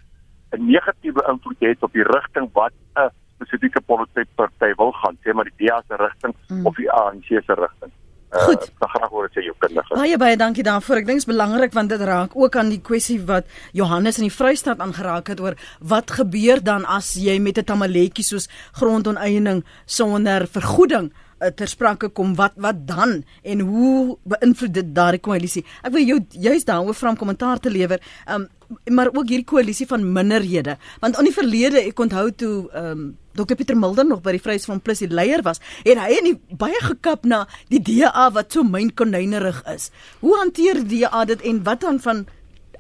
[0.56, 5.34] 'n negatiewe invloed hê op die rigting wat 'n spesifieke politieke party wil gaan, sê
[5.34, 6.66] maar die DA se rigting mm.
[6.66, 7.92] of die ANC se rigting.
[8.30, 8.62] Goed.
[8.62, 9.96] Uh, dan graag hoor dit sê jou kundige.
[9.98, 11.02] Baie baie dankie daarvoor.
[11.02, 14.28] Ek dink dit is belangrik want dit raak ook aan die kwessie wat Johannes in
[14.28, 19.66] die Vrystaat aangeraak het oor wat gebeur dan as jy met 'n tamaletjie soos grondonteiening
[19.86, 25.66] sonder vergoeding uh, ter sprake kom wat wat dan en hoe beïnvloed dit daardie koalisie?
[25.84, 28.00] Ek wil jou juist daaroor vra om kommentaar te lewer.
[28.28, 28.50] Um
[28.94, 33.56] maar ook hierdie koalisie van minderhede want in die verlede ek onthou toe um Dr
[33.56, 37.24] Pieter Mulder nog by die Vryheidsfront Plus die leier was, en hy het baie gekap
[37.30, 39.90] na die DA wat so myn konynerig is.
[40.20, 42.26] Hoe hanteer die DA dit en wat dan van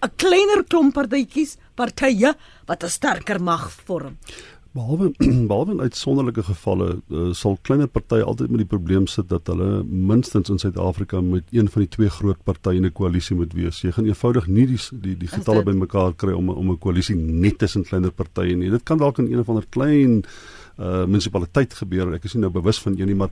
[0.03, 2.35] 'n kleiner klomp partytjies, partye
[2.67, 4.17] wat 'n sterker mag vorm?
[4.77, 5.09] Behalwe
[5.49, 9.83] behalwe in uitsonderlike gevalle uh, sal kleiner partye altyd met die probleem sit dat hulle
[9.83, 13.81] minstens in Suid-Afrika met een van die twee groot partye in 'n koalisie moet wees.
[13.81, 17.57] Jy gaan eenvoudig nie die die, die getalle bymekaar kry om om 'n koalisie net
[17.57, 18.69] tussen kleiner partye nie.
[18.69, 20.23] Dit kan dalk in een of ander klein
[20.77, 22.13] uh munisipaliteit gebeur.
[22.13, 23.29] Ek is nie nou bewus van een nie, maar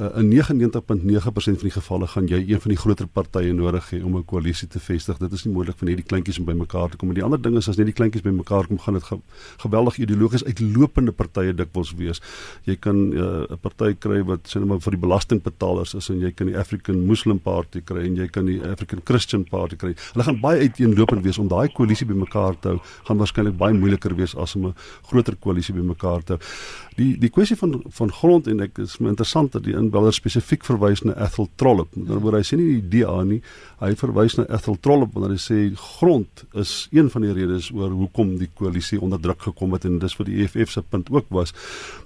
[0.00, 1.22] uh, in 99.9%
[1.60, 4.68] van die gevalle gaan jy een van die groter partye nodig hê om 'n koalisie
[4.68, 5.18] te vestig.
[5.18, 7.08] Dit is nie moontlik vir net die kleintjies om bymekaar te kom.
[7.08, 9.18] En die ander ding is as net die kleintjies bymekaar kom, gaan dit ge
[9.58, 12.20] geweldig ideologies uitlopende partye dikwels wees.
[12.64, 16.20] Jy kan 'n uh, party kry wat sê net maar vir die belastingbetalers is en
[16.20, 19.94] jy kan die African Muslim Party kry en jy kan die African Christian Party kry.
[20.12, 22.78] Hulle gaan baie uiteenlopend wees om daai koalisie bymekaar te hou.
[23.04, 26.40] Gaan waarskynlik baie moeiliker wees as om 'n groter koalisie bymekaar te hou.
[26.98, 31.04] Die die kwessie van van grond en ek is interessant dat die inbeller spesifiek verwys
[31.06, 31.94] na Ethel Trollop.
[31.96, 33.40] Dan word hy sê nie die DA nie,
[33.82, 37.94] hy verwys na Ethel Trollop wanneer hy sê grond is een van die redes oor
[37.96, 41.30] hoekom die koalisie onder druk gekom het en dis vir die EFF se punt ook
[41.34, 41.54] was.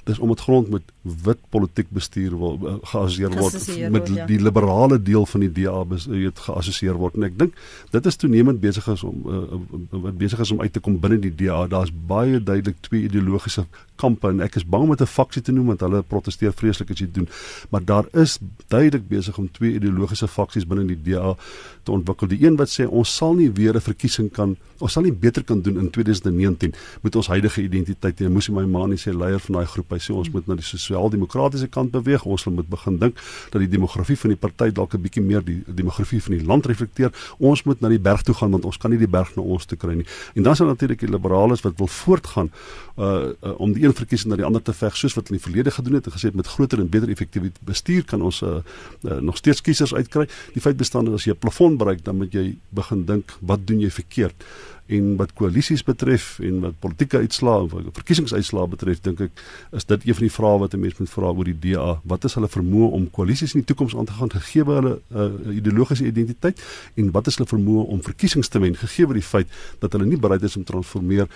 [0.06, 0.94] Dis omdat grond met
[1.26, 4.26] wit politiek bestuur word eh, geassosieer word met ja.
[4.30, 7.58] die liberale deel van die DA het geassosieer word en ek dink
[7.94, 9.60] dit is toenemend besig is om uh,
[10.06, 11.64] wat besig is om uit te kom binne die DA.
[11.70, 13.66] Daar's baie duidelik twee ideologiese
[14.00, 16.90] kampe en ek is bang om dit 'n faksie te noem want hulle protesteer vreeslik
[16.90, 17.28] as jy doen.
[17.70, 21.36] maar daar is duidelik besig om twee ideologiese faksies binne die DA
[21.82, 22.28] te ontwikkel.
[22.28, 25.44] Die een wat sê ons sal nie weer 'n verkiesing kan ons sal nie beter
[25.44, 28.28] kan doen in 2019 met ons huidige identiteit nie.
[28.32, 30.66] Moesie my ma nie sê leier van daai groep hy sê ons moet na die
[30.66, 32.26] sosiaal-demokratiese kant beweeg.
[32.28, 33.20] Ons moet begin dink
[33.52, 36.66] dat die demografie van die party dalk 'n bietjie meer die demografie van die land
[36.66, 37.12] reflekteer.
[37.38, 39.66] Ons moet na die berg toe gaan want ons kan nie die berg na ons
[39.66, 40.06] toe kry nie.
[40.34, 42.50] En dan is daar natuurlik die liberales wat wil voortgaan
[42.98, 43.04] uh,
[43.42, 45.46] uh om die een verkiesing na die ander te veg soos wat hulle in die
[45.46, 48.60] verlede gedoen het en gesê het met groter en beter effektiwiteit bestuur kan ons uh,
[49.06, 50.26] uh nog steeds kiesers uitkry.
[50.54, 53.66] Die feit bestaan is as jy 'n plafon bereik dan moet jy begin dink wat
[53.66, 54.46] doen jy verkeerd?
[54.86, 59.42] en wat koalisies betref en wat politieke uitslae of verkiesingsuitslae betref dink ek
[59.78, 62.24] is dit een van die vrae wat 'n mens moet vra oor die DA wat
[62.24, 66.06] is hulle vermoë om koalisies in die toekoms aan te gaan gegee hulle uh, ideologiese
[66.06, 66.62] identiteit
[66.94, 69.48] en wat is hulle vermoë om verkiesings te wen gegee die feit
[69.80, 71.26] dat hulle nie bereid is om transformeer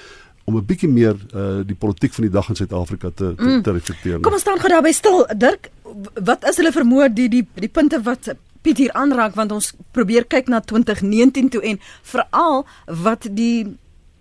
[0.51, 3.63] om 'n bietjie meer uh, die politiek van die dag in Suid-Afrika te te, mm.
[3.63, 4.21] te reflekteer.
[4.21, 5.27] Kom ons staan gou daarby stil.
[5.37, 5.71] Dirk,
[6.15, 10.27] wat is hulle vermoë die die die punte wat Piet hier aanraak want ons probeer
[10.29, 12.67] kyk na 2019 toe en veral
[13.07, 13.79] wat die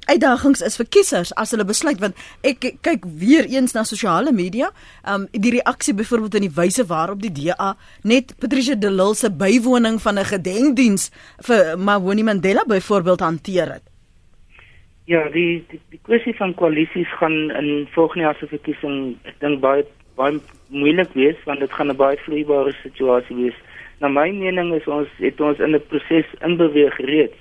[0.10, 4.72] uitdagings is vir kiesers as hulle besluit want ek kyk weer eens na sosiale media
[5.14, 7.74] um die reaksie byvoorbeeld in die wyse waarop die DA
[8.08, 11.12] net Patricia de Lille se bywoning van 'n gedenkdiens
[11.44, 13.89] vir Mawoni Mandela byvoorbeeld hanteer het
[15.10, 19.62] Ja die die, die kwessie van koalisies gaan in volgende jaar se verkiesing ek dink
[19.64, 19.86] baie
[20.20, 20.38] baie
[20.70, 23.58] moeilik wees want dit gaan 'n baie vloeibare situasie wees
[24.00, 27.40] na my mening is ons het ons in 'n proses inbeweeg reeds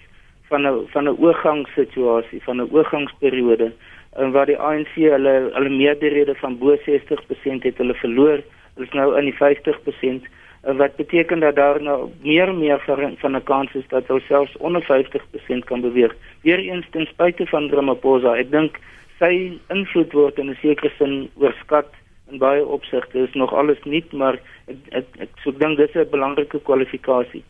[0.49, 3.73] van 'n van 'n oorgangssituasie, van 'n oorgangsperiode
[4.17, 8.41] en waar die ANC hulle hulle meerderhede van bo 60% het hulle verloor.
[8.75, 10.25] Hulle is nou in die 50%
[10.63, 12.83] wat beteken dat daar nou meer en meer
[13.19, 16.15] van 'n kans is dat hulle selfs onder 50% kan beweeg.
[16.43, 18.79] Weereens ten spyte van Ramaphosa, ek dink
[19.19, 21.89] sy invloed word in 'n sekere sin oorskat
[22.31, 26.11] in baie opsigte is nog alles nuut, maar ek ek, ek so dink dis 'n
[26.11, 27.45] belangrike kwalifikasie.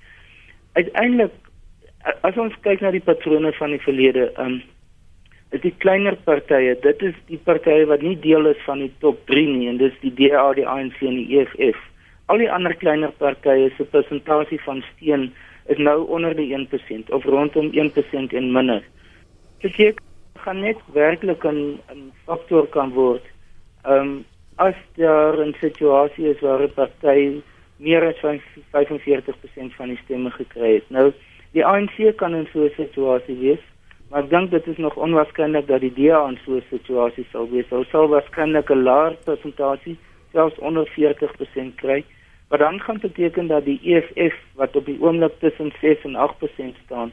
[0.73, 1.33] Uiteindelik
[2.23, 4.63] as ons kyk na die patrone van die verlede, um
[5.51, 9.21] is die kleiner partye, dit is die partye wat nie deel is van die top
[9.31, 11.79] 3 nie en dis die DA, die ANC en die EFF.
[12.29, 15.31] Al die ander kleiner partye se persentasie van steun
[15.73, 18.83] is nou onder die 1% of rondom 1% en minder.
[19.65, 19.97] Dit
[20.45, 23.25] gaan net werklik 'n 'n faktor kan word.
[23.85, 24.25] Um
[24.57, 27.41] as daar 'n situasie is waar 'n party
[27.77, 30.91] meer as 45% van die stemme gekry het.
[30.91, 31.13] Nou
[31.53, 33.65] die ANC kan in so 'n situasie wees,
[34.11, 37.51] maar ek dink dit is nog onwaarskynlik dat die DA in so 'n situasie sal
[37.51, 37.69] wees.
[37.71, 39.99] Hulle sal waarskynlik 'n laer persentasie,
[40.33, 42.05] selfs onder 40% kry.
[42.49, 46.85] Maar dan gaan beteken dat die EFF wat op die oomblik tussen 6 en 8%
[46.85, 47.13] staan,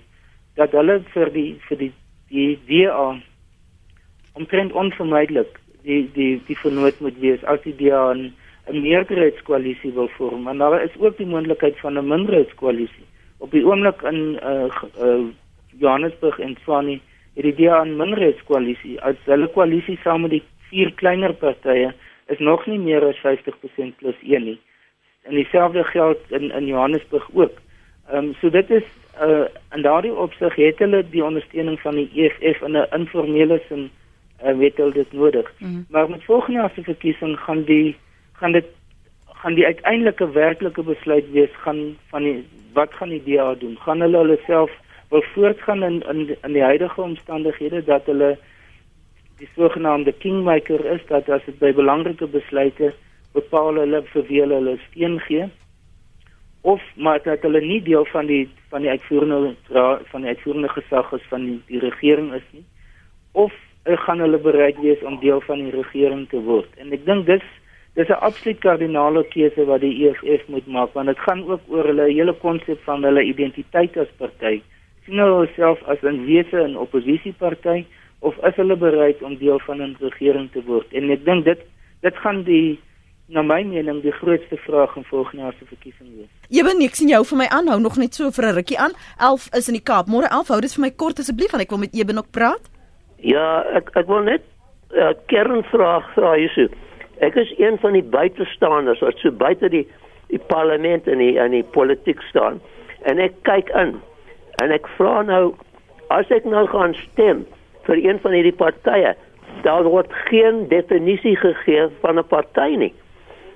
[0.54, 1.92] dat hulle vir die vir die
[2.30, 3.20] die DA
[4.34, 8.34] omtrent onvermydelik die die die vernoot moet wees as die DA 'n
[8.68, 10.48] 'n meerderheidskoalisie wil vorm.
[10.48, 13.06] En daar is ook die moontlikheid van 'n minderheidskoalisie.
[13.38, 14.72] Op die oomblik in uh,
[15.02, 15.26] uh
[15.78, 17.00] Johannesburg en Tshwane
[17.36, 19.02] het die DA 'n minderheidskoalisie.
[19.02, 21.94] As hulle koalisie saam met die vier kleiner partye
[22.28, 24.60] is nog nie meer as 50% plus 1 nie.
[25.28, 27.58] En dieselfde geld in in Johannesburg ook.
[28.10, 28.84] Ehm um, so dit is
[29.22, 33.90] uh in daardie opsig het hulle die ondersteuning van die EFF in 'n informele sin
[34.46, 35.54] uh, weet hulle dit nodig.
[35.58, 35.86] Mm -hmm.
[35.90, 37.96] Maar met volgende jaar se verkiesing gaan die
[38.34, 38.66] gaan dit
[39.26, 43.78] gaan die uiteindelike werklike besluit wees gaan van die wat gaan die DA doen?
[43.80, 44.72] Gaan hulle hulle self
[45.10, 48.38] wil voortgaan in in in die huidige omstandighede dat hulle
[49.38, 52.94] die sogenaamde kingmaker is dat as dit by belangrike besluite
[53.36, 55.50] bepaal hulle vir wie hulle hulle steun gee
[56.66, 59.54] of maar dat hulle nie deel van die van die uitvoerende
[60.12, 62.66] van die uitvoerende gesag is van die, die regering is nie
[63.32, 63.54] of
[63.86, 66.70] uh, gaan hulle bereid wees om deel van die regering te word.
[66.82, 67.46] En ek dink dis
[67.96, 71.86] dis 'n absoluut kardinale keuse wat die EFF moet maak want dit gaan ook oor
[71.92, 74.62] hulle hele konsep van hulle identiteit as party.
[75.06, 77.86] sien hulle self as 'n wese in oppositieparty
[78.20, 80.88] of is hulle bereid om deel van 'n regering te word?
[80.94, 81.62] En ek dink dit
[82.02, 82.80] dit gaan die
[83.28, 86.30] na my mening die grootste vraag in volgende jaar se verkiesing wees.
[86.54, 88.94] Eben, ek sien jou vir my aanhou nog net so vir 'n rukkie aan.
[89.18, 90.08] 11 is in die Kaap.
[90.08, 92.62] Môre 11 hou dit vir my kort asseblief want ek wil met Eben ook praat.
[93.18, 94.44] Ja, ek ek wil net
[94.94, 96.68] 'n uh, kernvraag vra hierso.
[97.20, 99.88] Ek is een van die buitestanders wat so buite die
[100.28, 102.62] die parlement en die en die politiek staan.
[103.06, 104.02] En ek kyk in
[104.62, 105.56] en ek vra nou
[106.10, 107.46] as ek nou gaan stem
[107.88, 109.16] vir een van hierdie partye,
[109.64, 112.94] daar word geen definisie gegee van 'n party nie.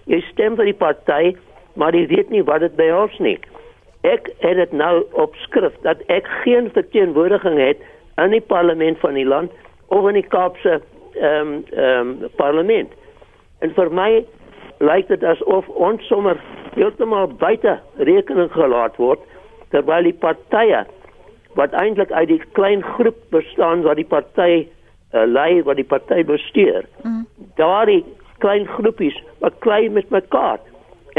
[0.09, 1.35] Jy stem vir die party,
[1.77, 3.37] maar jy weet nie wat dit behels nie.
[4.07, 7.83] Ek het dit nou op skrif dat ek geen verteenwoordiging het
[8.19, 9.53] in die parlement van die land
[9.93, 10.79] of in die Kaapse
[11.19, 12.91] ehm um, ehm um, parlement.
[13.59, 14.09] En vir my
[14.79, 16.39] lyk dit asof ons sommer
[16.75, 19.19] heeltemal buite rekening gelaat word
[19.73, 20.85] terwyl die partye
[21.59, 26.23] wat eintlik uit die klein groep bestaan wat die party uh, lei wat die party
[26.23, 26.85] bestuur.
[27.03, 27.25] Mm.
[27.59, 28.03] Daardie
[28.43, 30.59] klein groepies wat klei met mekaar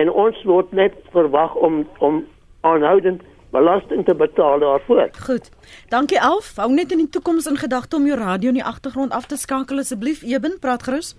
[0.00, 2.24] en ons word net verwag om om
[2.61, 5.09] aanhoudend belasting te betaal daarvoor.
[5.26, 5.50] Goed.
[5.88, 6.52] Dankie Alf.
[6.56, 9.37] Hou net in die toekoms in gedagte om jou radio in die agtergrond af te
[9.37, 10.22] skakel asseblief.
[10.22, 11.16] Eben, praat gerus.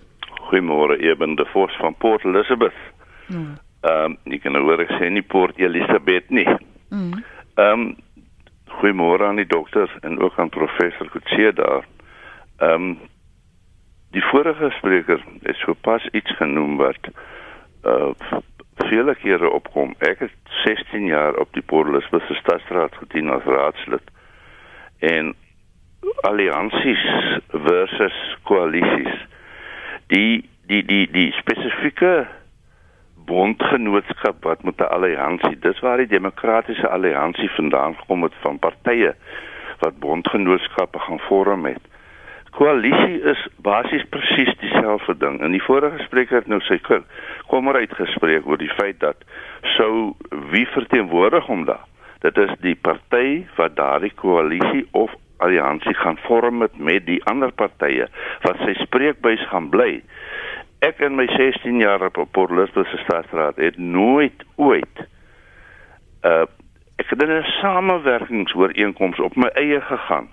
[0.48, 2.78] Goeiemôre Eben, die fors van Port Elizabeth.
[3.26, 3.58] Hmm.
[3.82, 6.48] Ehm, um, ek kan nou hoor ek sê nie Port Elizabeth nie.
[6.88, 7.24] Hmm.
[7.54, 7.96] Ehm, um,
[8.80, 11.84] goeiemôre aan die dokter en ook aan professor Kutse daar.
[12.58, 13.00] Ehm um,
[14.12, 17.12] die vorige spreker het sopas iets genoem wat
[17.84, 18.40] uh
[18.88, 19.94] vele kere opkom.
[19.98, 24.10] Ek het 16 jaar op die Portlis by die stadsraad gedien as raadslid.
[24.98, 25.34] En
[26.28, 27.04] alliansies
[27.52, 29.26] versus koalisies.
[30.12, 32.26] Die die die die spesifieke
[33.28, 39.14] bondgenootskap wat met 'n alliansie, dis waar die demokratiese alliansie vandaan gekom het van partye
[39.78, 41.91] wat bondgenootskappe gaan vorm het.
[42.52, 45.40] Koalisie is basies presies dieselfde ding.
[45.40, 46.78] In die vorige spreker het nou sy
[47.48, 49.24] kom maar uitgespreek oor die feit dat
[49.76, 50.12] sou
[50.52, 51.86] wie verteenwoordig hom daar.
[52.20, 57.50] Dit is die party wat daardie koalisie of alliansie gaan vorm met met die ander
[57.52, 58.06] partye
[58.44, 60.02] wat sy spreekbuis gaan bly
[60.82, 65.06] ek in my 16 jaar op Port Elizabeth se staatsraad het nooit ooit
[66.26, 66.44] uh
[67.02, 70.28] ek het 'n samewerkingsooreenkoms op my eie gegaan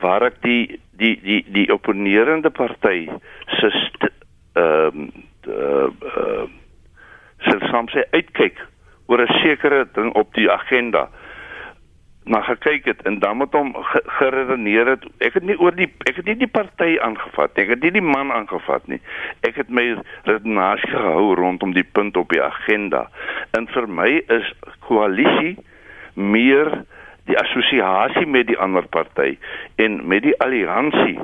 [0.00, 3.08] waar ek die die die die opponerende party
[3.58, 3.70] se
[4.54, 5.08] ehm
[5.48, 6.48] uh, uh
[7.42, 8.60] soms sê uitkyk
[9.10, 11.08] oor 'n sekere ding op die agenda
[12.24, 13.74] na gekyk het en dan met hom
[14.18, 15.04] geredeneer het.
[15.18, 17.58] Ek het nie oor die ek het nie die party aangevat.
[17.58, 19.00] Ek het nie die man aangevat nie.
[19.42, 19.96] Ek het my
[20.28, 23.08] redenasie gehou rondom die punt op die agenda.
[23.58, 24.52] En vir my is
[24.86, 25.56] koalisie
[26.14, 26.84] meer
[27.30, 29.36] die assosiasie met die ander party
[29.76, 31.18] en met die alliansie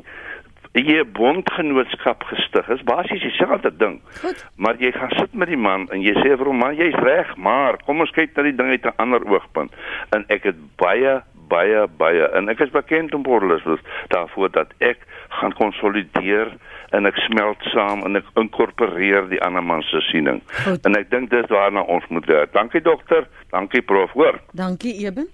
[0.78, 2.68] jy bondgenootskap gestig.
[2.68, 3.98] Is basies dieselfde ding.
[4.20, 4.44] Goed.
[4.56, 7.34] Maar jy gaan sit met die man en jy sê vir hom man, jy's reg,
[7.36, 9.74] maar kom ons kyk na die ding uit 'n ander oogpunt.
[10.14, 13.64] En ek het baie baie baie en ek is bekend om borrelus
[14.08, 16.52] daarvoor dat ek gaan konsolideer
[16.90, 20.42] en ek smelt saam en ek inkorporeer die ander man se siening.
[20.64, 20.84] Goed.
[20.84, 22.52] En ek dink dis waarna ons moet werk.
[22.52, 24.40] Dankie dokter, dankie prof, hoor.
[24.52, 25.28] Dankie Eben.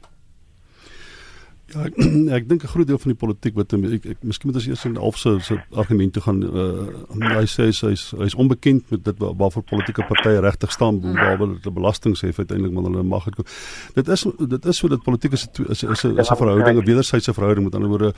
[1.72, 1.96] Ja, ek,
[2.36, 4.84] ek dink 'n groot deel van die politiek wat ek, ek miskien moet ons eers
[4.84, 6.88] in Alf se se argumente gaan uh,
[7.38, 11.64] hy sê hy's hy's hy onbekend met dit waarvoor politieke partye regtig staan behalwe dat
[11.64, 13.40] hulle belasting sê uiteindelik maar hulle mag het.
[13.96, 16.84] Dit is dit is so dat politiek is is is 'n is 'n verhouding 'n
[16.84, 18.12] wederwysige verhouding met ander woorde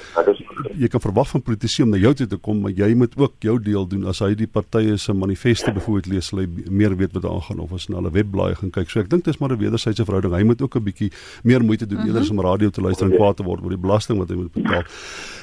[0.77, 3.35] jy kan verwag van politici om na jou toe te kom maar jy moet ook
[3.45, 7.15] jou deel doen as hy die partye se manifeste byvoorbeeld lees sal hy meer weet
[7.17, 8.91] wat aangaan of as na hulle webblaai gaan kyk.
[8.91, 10.35] So ek dink dis maar 'n wederwysige verhouding.
[10.35, 11.11] Hy moet ook 'n bietjie
[11.43, 13.85] meer moeite doen eerder as om radio te luister en kwaad te word oor die
[13.87, 14.85] belasting wat hy moet betaal.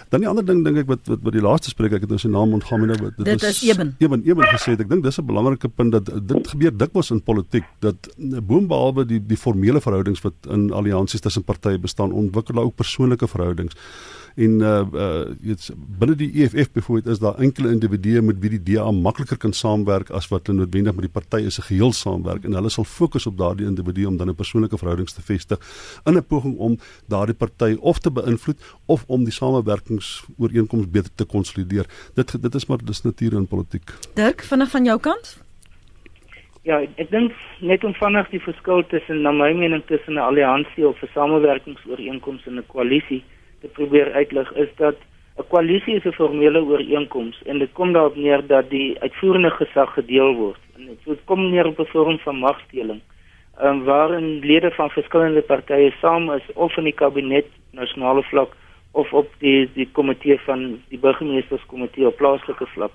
[0.10, 2.20] Dan die ander ding dink ek wat wat by die laaste spreek ek het nou
[2.20, 3.96] sy naam ontgaan nou dit, dit is Eben.
[4.00, 7.64] Eben Eben gesê ek dink dis 'n belangrike punt dat dit gebeur dikwels in politiek
[7.80, 13.28] dat boonbehalwe die die formele verhoudings wat in alliansies tussen partye bestaan ontwikkel ook persoonlike
[13.28, 13.74] verhoudings
[14.36, 18.64] en uh uh dit's binne die EFF byvoorbeeld is daar enkele individue met wie die
[18.74, 22.58] DA makliker kan saamwerk as wat hulle noodwendig met die partye se geheel saamwerk en
[22.58, 25.60] hulle sal fokus op daardie individue om dan 'n persoonlike verhoudings te vestig
[26.06, 31.26] in 'n poging om daardie party of te beïnvloed of om die samewerkingsooreenkomste beter te
[31.26, 31.86] konsolideer.
[32.16, 33.94] Dit dit is maar dis natuur in politiek.
[34.14, 35.38] Dirk, vinnig van jou kant?
[36.64, 40.88] Ja, ek dink net om vinnig die verskil tussen na my mening tussen 'n alliansie
[40.88, 43.24] of 'n samewerkingsooreenkoms en 'n koalisie
[43.64, 44.96] te probeer uitlig is dat
[45.40, 49.94] 'n koalisie is 'n formele ooreenkoms en dit kom daarop neer dat die uitvoerende gesag
[49.94, 50.62] gedeel word.
[51.06, 53.02] Dit kom neer op 'n vorm van magsteling.
[53.58, 58.52] Ehm um, waarin lede van verskillende partye saam is of in die kabinet nasionale vlak
[58.92, 62.92] of op die die komitee van die burgemeesterskomitee op plaaslike vlak.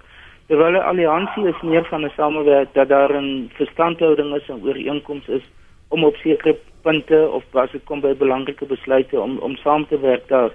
[0.47, 5.29] Terwyl 'n alliansie is meer van 'n samewerking dat daar 'n verstandhouding is en ooreenkoms
[5.29, 5.45] is
[5.89, 9.99] om op sekere punte of as dit kom by belangrike besluite om om saam te
[10.01, 10.53] werk daar.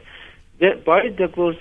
[0.62, 1.60] Dit baie dikwels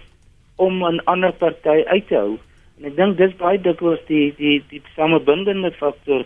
[0.56, 2.38] om 'n ander party uit te hou.
[2.78, 6.24] En ek dink dis baie dikwels die die die samebindende faktor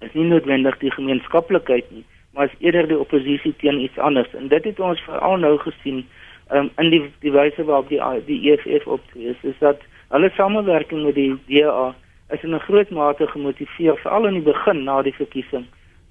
[0.00, 4.34] is nie noodwendig die gemeenskaplikheid nie, maar is eerder die oppositie teen iets anders.
[4.34, 6.06] En dit het ons veral nou gesien
[6.52, 9.28] um, in die die wyse waarop die die EFF optree.
[9.28, 11.94] Is, is dat alle samewerking met die DA
[12.30, 15.66] is in 'n groot mate gemotiveer veral in die begin na die verkiesing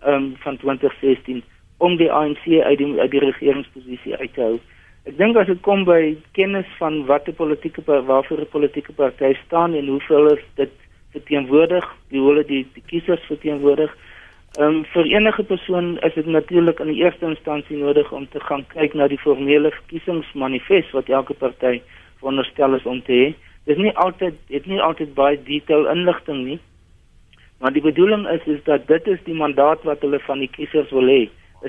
[0.07, 1.43] um, van 2016
[1.77, 4.59] om die ANC uit die uit die regeringsposisie uit te hou.
[5.03, 9.73] Ek dink as dit kom by kennis van watter politieke waarvoor 'n politieke party staan
[9.73, 10.71] en hoeveel is dit
[11.11, 13.91] verteenwoordig, wie hulle die, die kiesers verteenwoordig.
[14.59, 18.39] Ehm um, vir enige persoon is dit natuurlik in die eerste instansie nodig om te
[18.39, 21.81] gaan kyk na die formele verkiesingsmanifest wat elke party
[22.19, 23.33] veronderstel is om te hê.
[23.65, 26.59] Dit is nie altyd het nie altyd baie detail inligting nie.
[27.63, 30.89] Maar die bedoeling is is dat dit is die mandaat wat hulle van die kiesers
[30.91, 31.21] wil hê,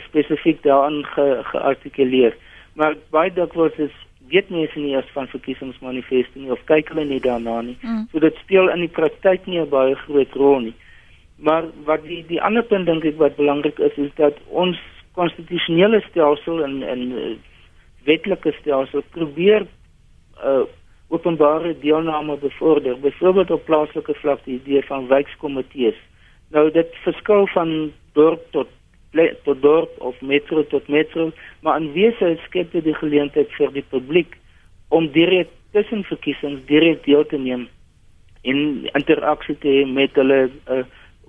[0.03, 2.35] spesifiek daarin ge, geartikuleer.
[2.75, 3.95] Maar baie dikwels is
[4.33, 7.77] weet mense nie eers van verkiesingsmanifeste nie of kyk hulle nie daarna nie.
[7.83, 8.09] Mm.
[8.11, 10.75] So dit speel in die praktyk nie 'n baie groot rol nie.
[11.39, 14.81] Maar wat die die ander punt dink ek wat belangrik is is dat ons
[15.13, 17.37] konstitusionele stelsel en en uh,
[18.05, 19.67] wetlike stelsel probeer
[20.43, 20.67] uh,
[21.09, 25.97] openbare deelname bevorder, byvoorbeeld op plaaslike vlak die idee van wijkkomitees.
[26.49, 28.69] Nou dit verskil van dorp tot
[29.43, 31.31] tot dorp of metro tot metro,
[31.61, 34.35] maar in wese skep dit die geleentheid vir die publiek
[34.89, 37.69] om direk tussen verkiesings direk deel te neem
[38.43, 40.83] in interaksie te hê met hulle uh,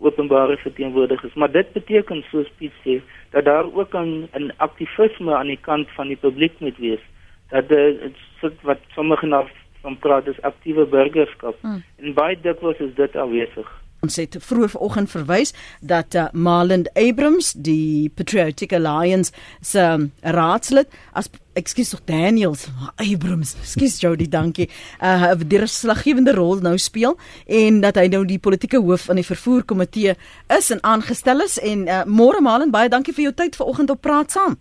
[0.04, 1.34] openbare verteenwoordigers.
[1.34, 2.98] Maar dit beteken soos Piet sê
[3.32, 7.04] dat daar ook 'n 'n aktivisme aan die kant van die publiek moet wees.
[7.50, 9.46] Dat dit uh, wat sommige nou
[9.86, 11.58] van praat is aktiewe burgerskap.
[11.62, 11.82] Hmm.
[12.02, 13.72] En baie dikwels is dit afwesig.
[14.06, 19.32] Ons het vroeër vanoggend verwys dat uh, Marlend Abrams die Patriotic Alliance
[19.62, 22.68] se um, raadslid as ekskuus tog Daniels
[23.02, 24.68] Abrams ekskuus Jody dankie
[25.00, 27.18] uh die slaggewende rol nou speel
[27.48, 30.14] en dat hy nou die politieke hoof van die vervoer komitee
[30.60, 34.06] is en aangestel is en uh, môre Marlend baie dankie vir jou tyd vanoggend op
[34.06, 34.60] praat saam.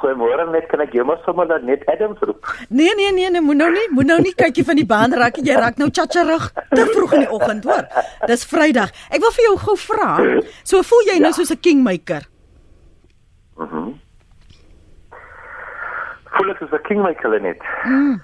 [0.00, 2.46] Goeiemôre net kan ek jou maar sommer net Adams roep.
[2.68, 5.36] Nee nee nee, nee moet nou nie, moet nou nie kykie van die baan raak
[5.36, 7.86] jy raak nou chacharig te vroeg in die oggend hoor.
[8.26, 8.92] Dis Vrydag.
[9.10, 10.10] Ek wil vir jou gou vra.
[10.64, 11.38] So voel jy nou ja.
[11.38, 12.28] soos 'n kingmaker?
[13.56, 13.76] Mhm.
[13.76, 13.98] Mm
[16.38, 17.62] voel ek soos 'n kingmaker net?
[17.84, 18.20] Mm.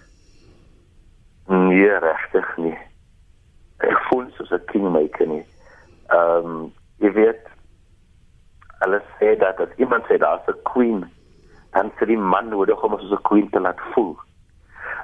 [1.46, 2.78] Nee, regtig nie.
[3.78, 5.44] Ek voel soos 'n kingmaker nie.
[6.08, 7.42] Ehm um, jy weet
[8.78, 11.10] alles sê dat as iemand sê daar's 'n queen
[11.74, 14.16] dan sê die man nodig om soos 'n queen te laat voel.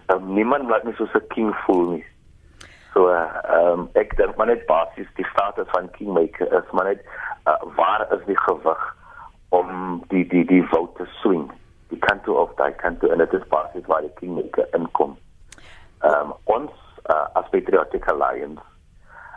[0.06, 2.06] Um, niemand laat my soos 'n king voel nie.
[2.92, 7.02] So ehm um, ek dink maar net basies die status van kingmaker is maar net
[7.46, 8.82] uh, waar is die gewig
[9.48, 9.68] om
[10.08, 11.50] die die die vote te swing.
[11.88, 15.16] Die kanto of daai kanto en dit is basies waar die kingmaker inkom.
[16.02, 16.72] Um, ons
[17.10, 18.62] uh, as patriotic alliance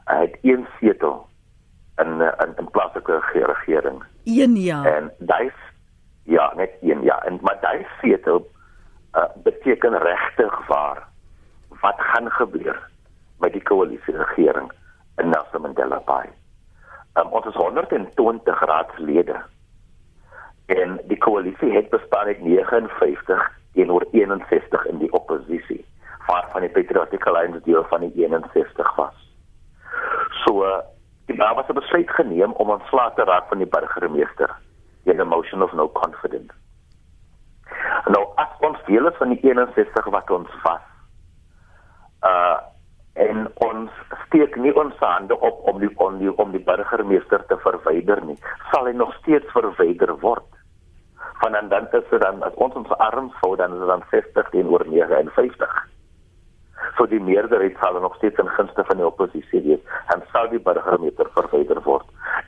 [0.07, 1.27] uh, het een setel
[1.97, 4.03] in in 'n plaaslike regering.
[4.23, 4.84] Een ja.
[4.86, 5.51] En daai
[6.24, 7.24] Ja, net een ja.
[7.24, 8.51] En maar daai setel
[9.15, 11.07] uh, beteken regtig waar
[11.82, 12.89] wat gaan gebeur
[13.39, 14.71] met die koalisie regering
[15.15, 16.30] in Nelson Mandela Bay.
[17.13, 19.41] Um, ons is 120 raadslede.
[20.65, 25.86] En die koalisie het bestaan uit 59 teenoor 61 in die oppositie.
[26.26, 29.15] Waarvan die Patriotic Alliance deel van die 61 was.
[30.45, 30.80] So, uh,
[31.26, 34.49] die daar was 'n besluit geneem om ontslae te raak van die burgemeester
[35.06, 36.54] in a motion of no confidence.
[38.08, 40.86] Nou as ons deel is van die 61 wat ons vas.
[42.22, 42.60] Uh
[43.14, 43.91] en ons
[44.24, 48.38] steek nie ons hande op om die om die, om die burgemeester te verwyder nie.
[48.72, 50.47] Sal hy nog steeds verwyder word?
[51.43, 54.06] Van en dan is dit dan as ons ons arms hou dan is dit dan
[54.10, 55.92] 50 teenoor 59
[56.97, 60.61] so die meerderheid sal nog steeds in gunste van die oppositie wees en sal die
[60.67, 62.05] burgemeester verwyder word.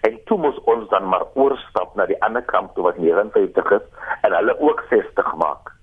[0.07, 3.87] En toe moet ons dan maar oorstap na die ander kant toe wat 59 is
[4.21, 5.74] en hulle ook 60 maak.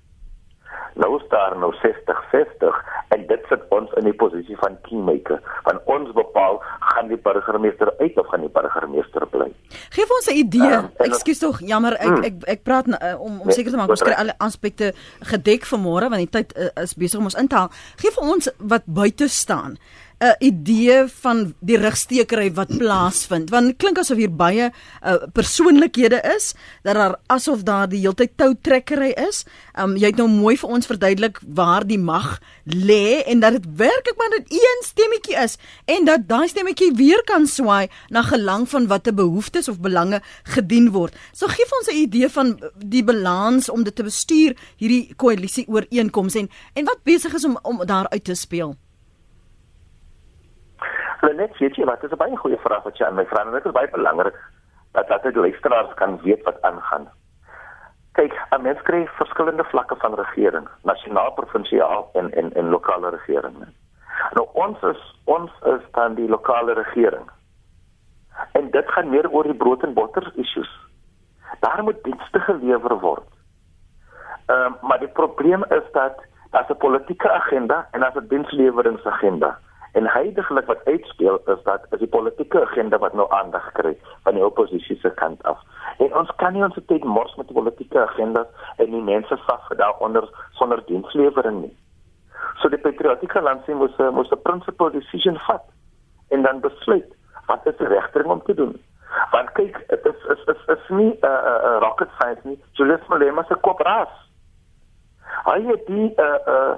[0.95, 5.40] Nou staan nou 60 60 en dit sit ons in die posisie van kingmaker.
[5.66, 6.61] Van ons bepaal
[6.93, 9.49] gaan die burgemeester uit of gaan die burgemeester bly.
[9.97, 10.72] Geef ons 'n idee.
[10.76, 12.24] Um, Ekskuus tog, jammer, ek hmm.
[12.24, 15.64] ek ek praat uh, om om nee, seker te maak ons kry alle aspekte gedek
[15.64, 17.70] vir môre want die tyd uh, is besig om ons in te haal.
[17.97, 19.78] Geef ons wat buite staan.
[20.23, 26.20] 'n idee van die rigstekery wat plaasvind want dit klink asof hier baie uh, persoonlikhede
[26.37, 26.53] is
[26.87, 29.43] dat daar asof daar die heeltyd toutrekkery is.
[29.75, 32.39] Um jy het nou mooi vir ons verduidelik waar die mag
[32.70, 35.59] lê en dat dit werklik maar net een stemmetjie is
[35.91, 40.23] en dat daai stemmetjie weer kan swaai na gelang van watter behoeftes of belange
[40.55, 41.18] gedien word.
[41.33, 46.39] So gee ons 'n idee van die balans om dit te bestuur hierdie koalisie ooreenkomste
[46.39, 48.77] en en wat besig is om om daar uit te speel.
[51.23, 52.01] Lenet, weet jy wat?
[52.01, 53.91] Dit is 'n baie goeie vraag wat jy aan my vra en dit is baie
[53.91, 54.39] belangrik
[54.93, 57.09] dat dat die luisteraars kan weet wat aangaan.
[58.12, 63.57] Kyk, 'n mens kry verskillende vlakke van regering, nasionaal, provinsiaal en en en lokale regering.
[64.33, 67.31] Nou ons is ons is dan die lokale regering.
[68.53, 70.70] En dit gaan meer oor die brood en botter issues.
[71.61, 73.29] Daar moet dienste gelewer word.
[74.47, 79.59] Ehm um, maar die probleem is dat daar's 'n politieke agenda en daar's 'n diensleweringagenda
[79.93, 83.93] En heidaglik wat uitspeel is dat is die politieke agenda wat nou aandag kry
[84.24, 85.61] van die oppositie se kant af.
[85.99, 90.28] En ons kan nie ons tyd mors met politieke agendas en die mense vasgedra onder
[90.61, 91.76] sonder dienslewering nie.
[92.62, 95.64] So die patriotiese landsin moes moes 'n principle decision vat
[96.28, 97.12] en dan besluit
[97.47, 98.74] wat is die regting om te doen.
[99.30, 102.62] Want kyk, dit is is is, is nie 'n uh, uh, rocket science nie.
[102.72, 104.12] Julius Malema se kop ras.
[105.45, 106.74] Hy het die uh, uh,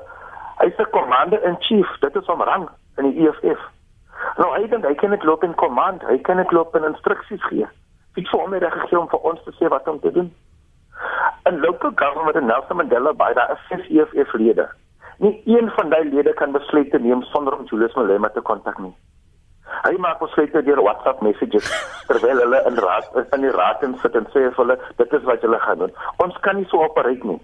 [0.59, 3.61] hy's 'n commander in chief, dit is hom rang in die EFF.
[4.39, 7.43] Nou hy dink hy kan net loop in command, hy kan net loop en instruksies
[7.51, 7.67] gee.
[8.15, 10.31] Wie vir hom het gegee om vir ons te sê wat om te doen?
[11.51, 14.69] In local government in Nelson Mandela Bay daar is ses EFF lede.
[15.19, 18.95] Nie een van daai lede kan besluite neem sonder om Julius Malema te kontak nie.
[19.85, 21.69] Hy maak besluite deur WhatsApp messages
[22.09, 25.43] terwyl hulle in raad in die raad sit en sê vir hulle dit is wat
[25.47, 25.99] hulle gaan doen.
[26.25, 27.41] Ons kan nie so operate nie.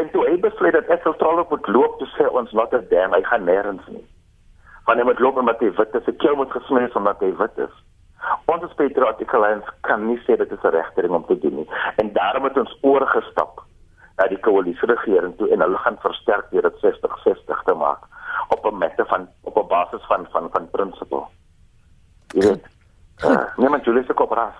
[0.00, 2.90] En toe hy besluit dat ek sentraal op moet loop te sê ons laat dit
[2.90, 4.04] dan hy gaan nêrens nie.
[4.86, 7.58] Want hy moet loop met die wit, dis 'n keer moet gesmeer omdat hy wit
[7.58, 7.74] is.
[8.46, 11.56] Ons as Patriotic Alliance kan nie sê dit is 'n regte ding om te doen
[11.56, 11.68] nie.
[11.96, 13.62] En daarom het ons oorgestap
[14.16, 18.02] na die koalisie regering toe en hulle gaan versterk deur dit 60-60 te maak
[18.48, 21.22] op 'n mette van op 'n basis van van van principle.
[22.34, 22.75] Jy weet
[23.24, 24.54] Uh, nee maar Julius kom ras.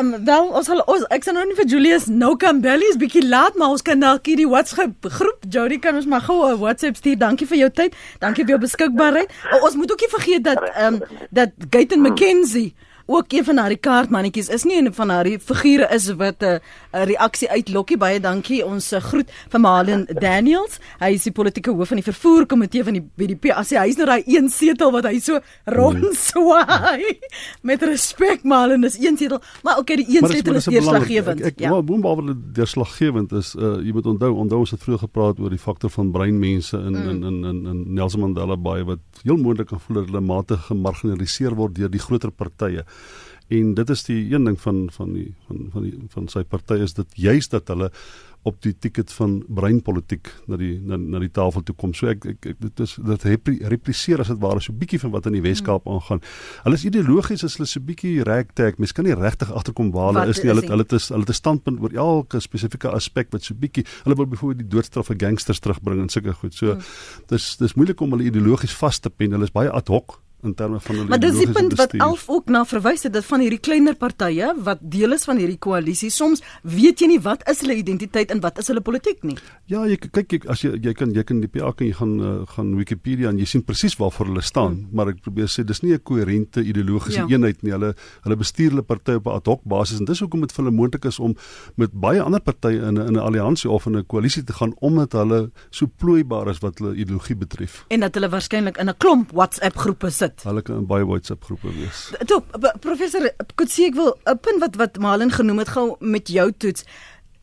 [0.00, 3.22] Um, wel ons sal ons ek sê nou nie vir Julius nou kan bellies bietjie
[3.22, 6.96] laat maar ons kan dalk hierdie WhatsApp groep Jody kan ons maar gou 'n WhatsApp
[6.96, 7.18] stuur.
[7.18, 7.94] Dankie vir jou tyd.
[8.18, 9.30] Dankie vir jou beskikbaarheid.
[9.52, 13.44] O, ons moet ook nie vergeet dat ehm um, dat Gayton McKenzie hmm ook een
[13.44, 16.58] van haar kaartmannetjies is nie een van haar figure is wat 'n uh,
[16.92, 18.60] 'n reaksie uitlokkie baie dankie.
[18.66, 20.78] Ons uh, groet vir Malin Daniels.
[21.00, 24.08] Hy is die politieke hoof van die vervoerkomitee van die BDP as hy hy's nou
[24.10, 25.38] daai een setel wat hy so
[25.70, 26.98] rondswaai.
[27.00, 27.30] Nee.
[27.70, 29.40] met respek Malin is een setel.
[29.62, 31.40] Maar okay die een setel is deurslaggewend.
[31.40, 31.70] Ek, ek, ja.
[31.70, 35.62] maar boonbehalwe deurslaggewend is uh, jy moet onthou onthou ons het vroeër gepraat oor die
[35.62, 37.08] faktor van breinmense in, mm.
[37.14, 40.66] in in in in Nelson Mandela Bay wat heel moontlik kan voel dat hulle matig
[40.66, 42.84] gemarginaliseer word deur die groter partye
[43.50, 46.78] en dit is die een ding van van die van van die van sy party
[46.84, 47.90] is dit juist dat hulle
[48.48, 51.92] op die ticket van breinpolitiek na die na, na die tafel toe kom.
[51.96, 53.26] So ek ek, ek dit is dit
[53.68, 55.98] repliseer as dit ware so bietjie van wat in die Weskaap hmm.
[55.98, 56.22] aangaan.
[56.64, 58.80] Hulle is ideologies as hulle so bietjie ragtag.
[58.80, 60.52] Mens kan nie regtig agterkom waar hulle is nie.
[60.54, 64.16] Hulle hulle het hulle het 'n standpunt oor elke spesifieke aspek wat so bietjie hulle
[64.16, 66.54] wil byvoorbeeld die doodstraf vir gangsters terugbring en sulke goed.
[66.54, 66.82] So hmm.
[67.28, 69.36] dis dis moeilik om hulle ideologies vas te pen.
[69.36, 72.28] Hulle is baie ad hoc in terme van hulle Maar dis die punt wat Alf
[72.28, 76.10] ook na verwys het dat van hierdie kleiner partye wat deel is van hierdie koalisie
[76.10, 79.36] soms weet jy nie wat is hulle identiteit en wat is hulle politiek nie.
[79.70, 82.14] Ja, jy kyk jy as jy jy kan jy kan die PA kan jy gaan
[82.20, 84.96] uh, gaan Wikipedia en jy sien presies waarvoor hulle staan, hmm.
[84.96, 87.28] maar ek probeer sê dis nie 'n koherente ideologiese ja.
[87.28, 87.72] eenheid nie.
[87.72, 90.64] Hulle hulle bestuur hulle party op 'n ad hoc basis en dis hoekom dit vir
[90.64, 91.36] hulle moontlik is om
[91.76, 94.74] met baie ander partye in 'n in 'n alliansie of in 'n koalisie te gaan
[94.80, 97.84] omdat hulle so plooibaar is wat hulle ideologie betref.
[97.88, 100.46] En dat hulle waarskynlik in 'n klomp WhatsApp groepe sit sit.
[100.46, 102.08] Hulle kan in baie WhatsApp groepe wees.
[102.26, 102.42] Toe
[102.80, 106.84] professor Kutsie ek wil 'n punt wat wat Malin genoem het gou met jou toets.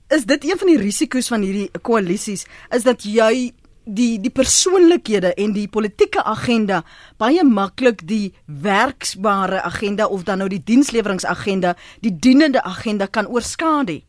[0.09, 3.53] Is dit een van die risiko's van hierdie koalisies is dat jy
[3.87, 6.83] die die persoonlikhede en die politieke agenda
[7.17, 14.01] baie maklik die werksbare agenda of dan nou die diensleweringagenda, die dienende agenda kan oorskadu.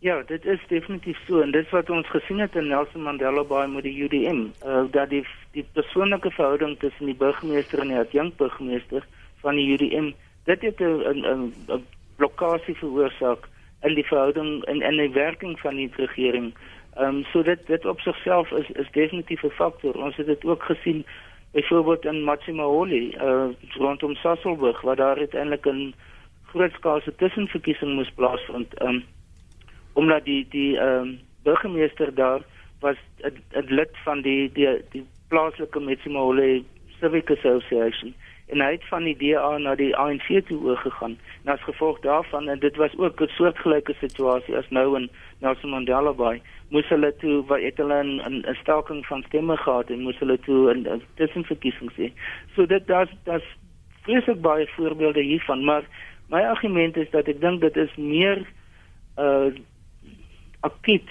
[0.00, 3.66] Ja, dit is definitief so en dit wat ons gesien het in Nelson Mandela Bay
[3.66, 5.24] met die UDM, uh, dat die
[5.56, 9.06] die persoonlike verhouding tussen die burgemeester en die adjunkburgemeester
[9.42, 10.12] van die UDM,
[10.44, 11.84] dit het 'n 'n 'n
[12.16, 13.48] blokkade veroorsaak
[13.82, 16.54] in die verhouding en in die werking van die regering.
[16.94, 19.94] Ehm um, so dit dit op sigself is is definitief 'n faktor.
[20.04, 21.06] Ons het dit ook gesien
[21.52, 25.94] byvoorbeeld in Matsimaholi, uh rondom Sasolburg waar daar uiteindelik 'n
[26.46, 28.74] grootskaalse tussenverkiesing moes plaasvind.
[28.74, 29.04] Ehm um,
[29.98, 32.42] omdat die die ehm um, burgemeester daar
[32.80, 36.62] was 'n lid van die die die plaaslike Metsimole
[37.00, 38.14] Civic Association
[38.48, 41.18] en hy het van die DA na die ANC toe oorgegaan.
[41.44, 45.70] En as gevolg daarvan en dit was ook 'n soortgelyke situasie as nou in Nelson
[45.70, 46.40] Mandela Bay,
[46.70, 50.38] moes hulle toe wat het hulle 'n 'n staking van stemme gehad en moes hulle
[50.38, 52.12] toe 'n tussenverkiesing sê.
[52.54, 53.56] So dit daar's daar's
[54.02, 55.82] vreeslik baie voorbeelde hiervan, maar
[56.28, 58.46] my argument is dat ek dink dit is meer
[59.18, 59.52] uh
[60.60, 61.10] akuut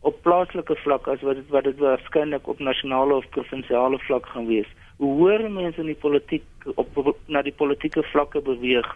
[0.00, 4.46] op plaaslike vlak as wat dit wat dit waarskynlik op nasionale of provinsiale vlak gaan
[4.46, 4.68] wees.
[4.96, 8.88] Hoe hoër mense in die politiek op na die politieke vlakke beweeg,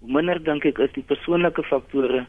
[0.00, 2.24] hoe minder dink ek is die persoonlike faktore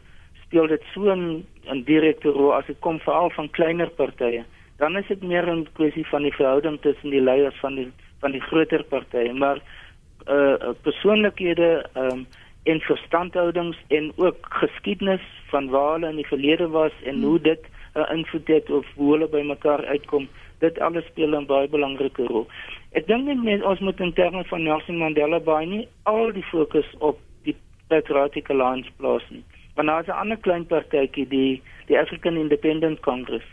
[0.46, 4.44] speel dit so 'n 'n direkte rol as dit kom veral van kleiner partye.
[4.78, 8.32] Dan is dit meer 'n kwessie van die verhouding tussen die leiers van die van
[8.32, 9.60] die groter partye, maar
[10.28, 12.26] uh persoonlikhede ehm um,
[12.66, 17.24] en verstandhoudings en ook geskiedenis van waar hulle in die verlede was en hmm.
[17.24, 17.62] hoe dit
[17.94, 20.28] 'n uh, invloed het of hoe hulle by mekaar uitkom.
[20.58, 22.46] Dit alles speel 'n baie belangrike rol.
[22.92, 26.88] Ek dink net ons moet in terme van Nelson Mandela Bay nie al die fokus
[26.98, 27.56] op die
[27.88, 29.44] Patriotic Alliance plaas nie.
[29.74, 33.46] Want daar's 'n ander klein partytjie, die die African Independent Congress.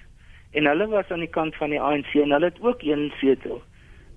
[0.51, 3.61] En hulle was aan die kant van die ANC en hulle het ook een setel.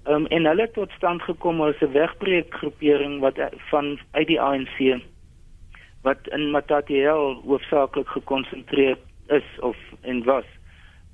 [0.08, 3.38] Um, en hulle tot stand gekom as 'n wegbreek groepering wat
[3.70, 5.02] van uit die ANC
[6.02, 8.96] wat in Matatiel hoofsaaklik gekonsentreer
[9.26, 10.44] is of en was.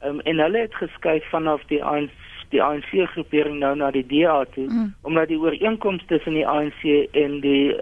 [0.04, 2.10] Um, en hulle het geskuif vanaf die ANC
[2.52, 4.94] die ANC groepering nou na die DA toe mm.
[5.08, 6.82] omdat die ooreenkomste tussen die ANC
[7.16, 7.76] en die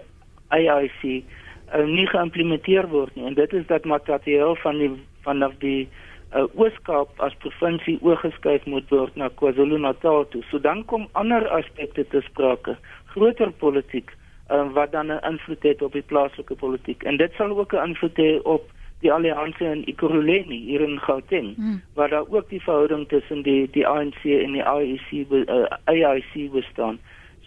[0.47, 1.23] AIC um,
[1.71, 4.91] ehm, nie geïmplementeer word nie en dit is dat Matatiel van die
[5.27, 5.89] vanaf die
[6.35, 10.43] uh, Ooskaap as provinsie oorgeskuif moet word na KwaZulu-Natal toe.
[10.49, 12.77] So dan kom ander aspekte te sprake,
[13.13, 14.11] groter politiek
[14.51, 17.03] um, wat dan 'n invloed het op die plaaslike politiek.
[17.03, 18.69] En dit sal ook 'n invloed hê op
[18.99, 21.81] die alliansie in Ekurhuleni hier in Gauteng, hmm.
[21.93, 26.51] waar daar ook die verhouding tussen die die ANC en die AIC uh, eh, AIC
[26.51, 26.99] bestaan.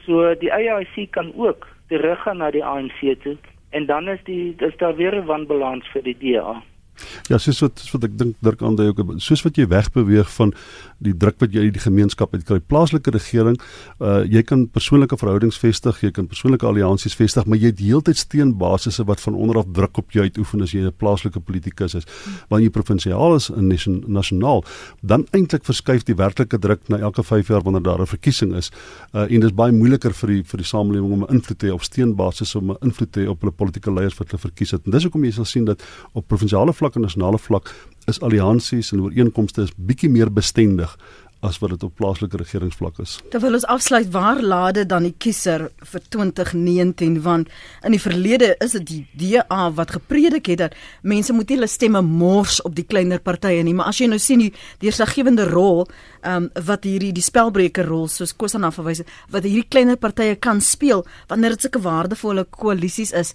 [0.05, 3.37] So die AIC kan ook teruggaan na die ANC toe
[3.71, 6.63] en dan is die is daar weer 'n wanbalans vir die DA.
[7.29, 10.31] Ja, soos wat soos wat ek dink Dirk aan daai ook soos wat jy wegbeweeg
[10.37, 10.53] van
[11.05, 13.59] die druk wat jy uit die gemeenskap uit kry, plaaslike regering,
[14.01, 18.19] uh jy kan persoonlike verhoudings vestig, jy kan persoonlike alliansies vestig, maar jy het heeltyd
[18.19, 22.05] steunbasisse wat van onder af druk op jou uitoefen as jy 'n plaaslike politikus is.
[22.49, 23.69] Wanneer jy provinsiaal is en
[24.07, 24.65] nasionaal,
[25.03, 28.71] dan eintlik verskuif die werklike druk na elke 5 jaar wanneer daar 'n verkiesing is.
[29.13, 31.67] Uh en dit is baie moeiliker vir die vir die samelewing om 'n invloed te
[31.67, 34.71] hê op steunbasisse om 'n invloed te hê op hulle politieke leiers wat hulle verkies
[34.71, 34.85] het.
[34.85, 35.83] En dis hoekom jy sal sien dat
[36.13, 37.73] op provinsiale vlak en nasionale vlak
[38.07, 40.93] is alliansies en ooreenkomste is bietjie meer bestendig
[41.45, 43.19] as wat dit op plaaslike regeringsvlak is.
[43.33, 47.51] Terwyl ons afsluit, waar lade dan die kiezer vir 2019 want
[47.85, 51.71] in die verlede is dit die DA wat gepredik het dat mense moet nie hulle
[51.71, 54.53] stemme mors op die kleiner partye nie, maar as jy nou sien die
[54.85, 55.85] deurslaggewende rol
[56.25, 60.63] ehm um, wat hierdie die spelbreker rol soos Kosan afwys wat hierdie kleiner partye kan
[60.65, 63.35] speel wanneer dit sulke waardevolle koalisies is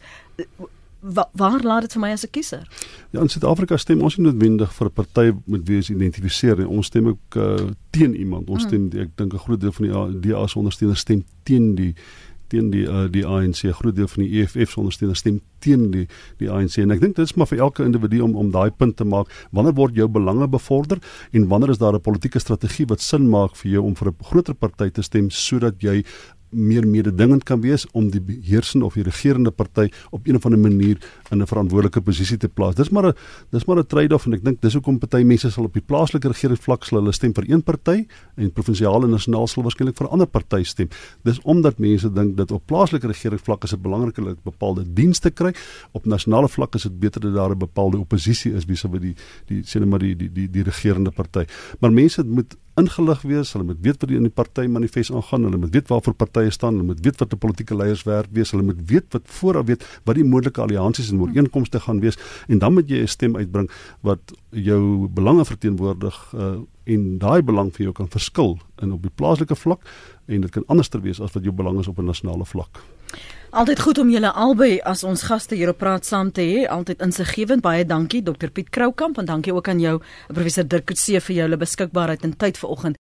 [1.00, 2.68] Wa waar laat dit vir my as 'n kiezer?
[3.10, 6.68] Ja, in Suid-Afrika stem ons nie noodwendig vir 'n party met wie ons identifiseer nie.
[6.68, 7.56] Ons stem ook uh,
[7.90, 8.50] teen iemand.
[8.50, 8.90] Ons hmm.
[8.90, 11.96] stem ek dink 'n groot deel van die DA se ondersteuners stem teen die
[12.50, 13.64] teen die uh, die ANC.
[13.64, 17.00] 'n Groot deel van die EFF se ondersteuners stem teen die die ANC en ek
[17.00, 19.28] dink dit is maar vir elke individu om om daai punt te maak.
[19.52, 21.00] Wanneer word jou belange bevorder
[21.32, 24.16] en wanneer is daar 'n politieke strategie wat sin maak vir jou om vir 'n
[24.24, 26.04] groter party te stem sodat jy
[26.50, 30.60] meer mededingend kan wees om die beheersende of die regerende party op een of ander
[30.60, 30.98] manier
[31.32, 32.76] in 'n verantwoordelike posisie te plaas.
[32.76, 33.14] Dis maar 'n
[33.52, 36.28] dis maar 'n trade-off en ek dink dis hoekom party mense sal op die plaaslike
[36.28, 40.12] regeringsvlak sal hulle stem vir een party en provinsiale en nasionaal sal waarskynlik vir 'n
[40.12, 40.90] ander party stem.
[41.24, 45.54] Dis omdat mense dink dat op plaaslike regeringsvlak is dit belangriker dat bepaalde dienste kry.
[45.92, 49.00] Op nasionale vlak is dit beter dat daar 'n bepaalde oppositie is wie sou by
[49.00, 49.16] die
[49.48, 51.46] die sê net maar die die die die regerende party.
[51.80, 55.60] Maar mense moet ingelig wees, hulle moet weet wat in die party manifest aangaan, hulle
[55.62, 58.66] moet weet waarvoor partye staan, hulle moet weet wat die politieke leiers werk wees, hulle
[58.66, 62.18] moet weet wat vooraf weet wat die moontlike alliansies en ooreenkomste gaan wees
[62.48, 63.70] en dan moet jy 'n stem uitbring
[64.02, 69.14] wat jou belange verteenwoordig uh, en daai belang vir jou kan verskil in op die
[69.16, 69.82] plaaslike vlak
[70.28, 72.82] en dit kan anderster wees as wat jou belang is op 'n nasionale vlak.
[73.50, 76.68] Altyd goed om julle albei as ons gaste hier op praat saam te hê.
[76.70, 77.62] Altyd insiggewend.
[77.62, 81.58] Baie dankie Dr Piet Kroukamp en dankie ook aan jou professor Dirk Coetzee vir julle
[81.58, 82.98] beskikbaarheid en tyd vanoggend.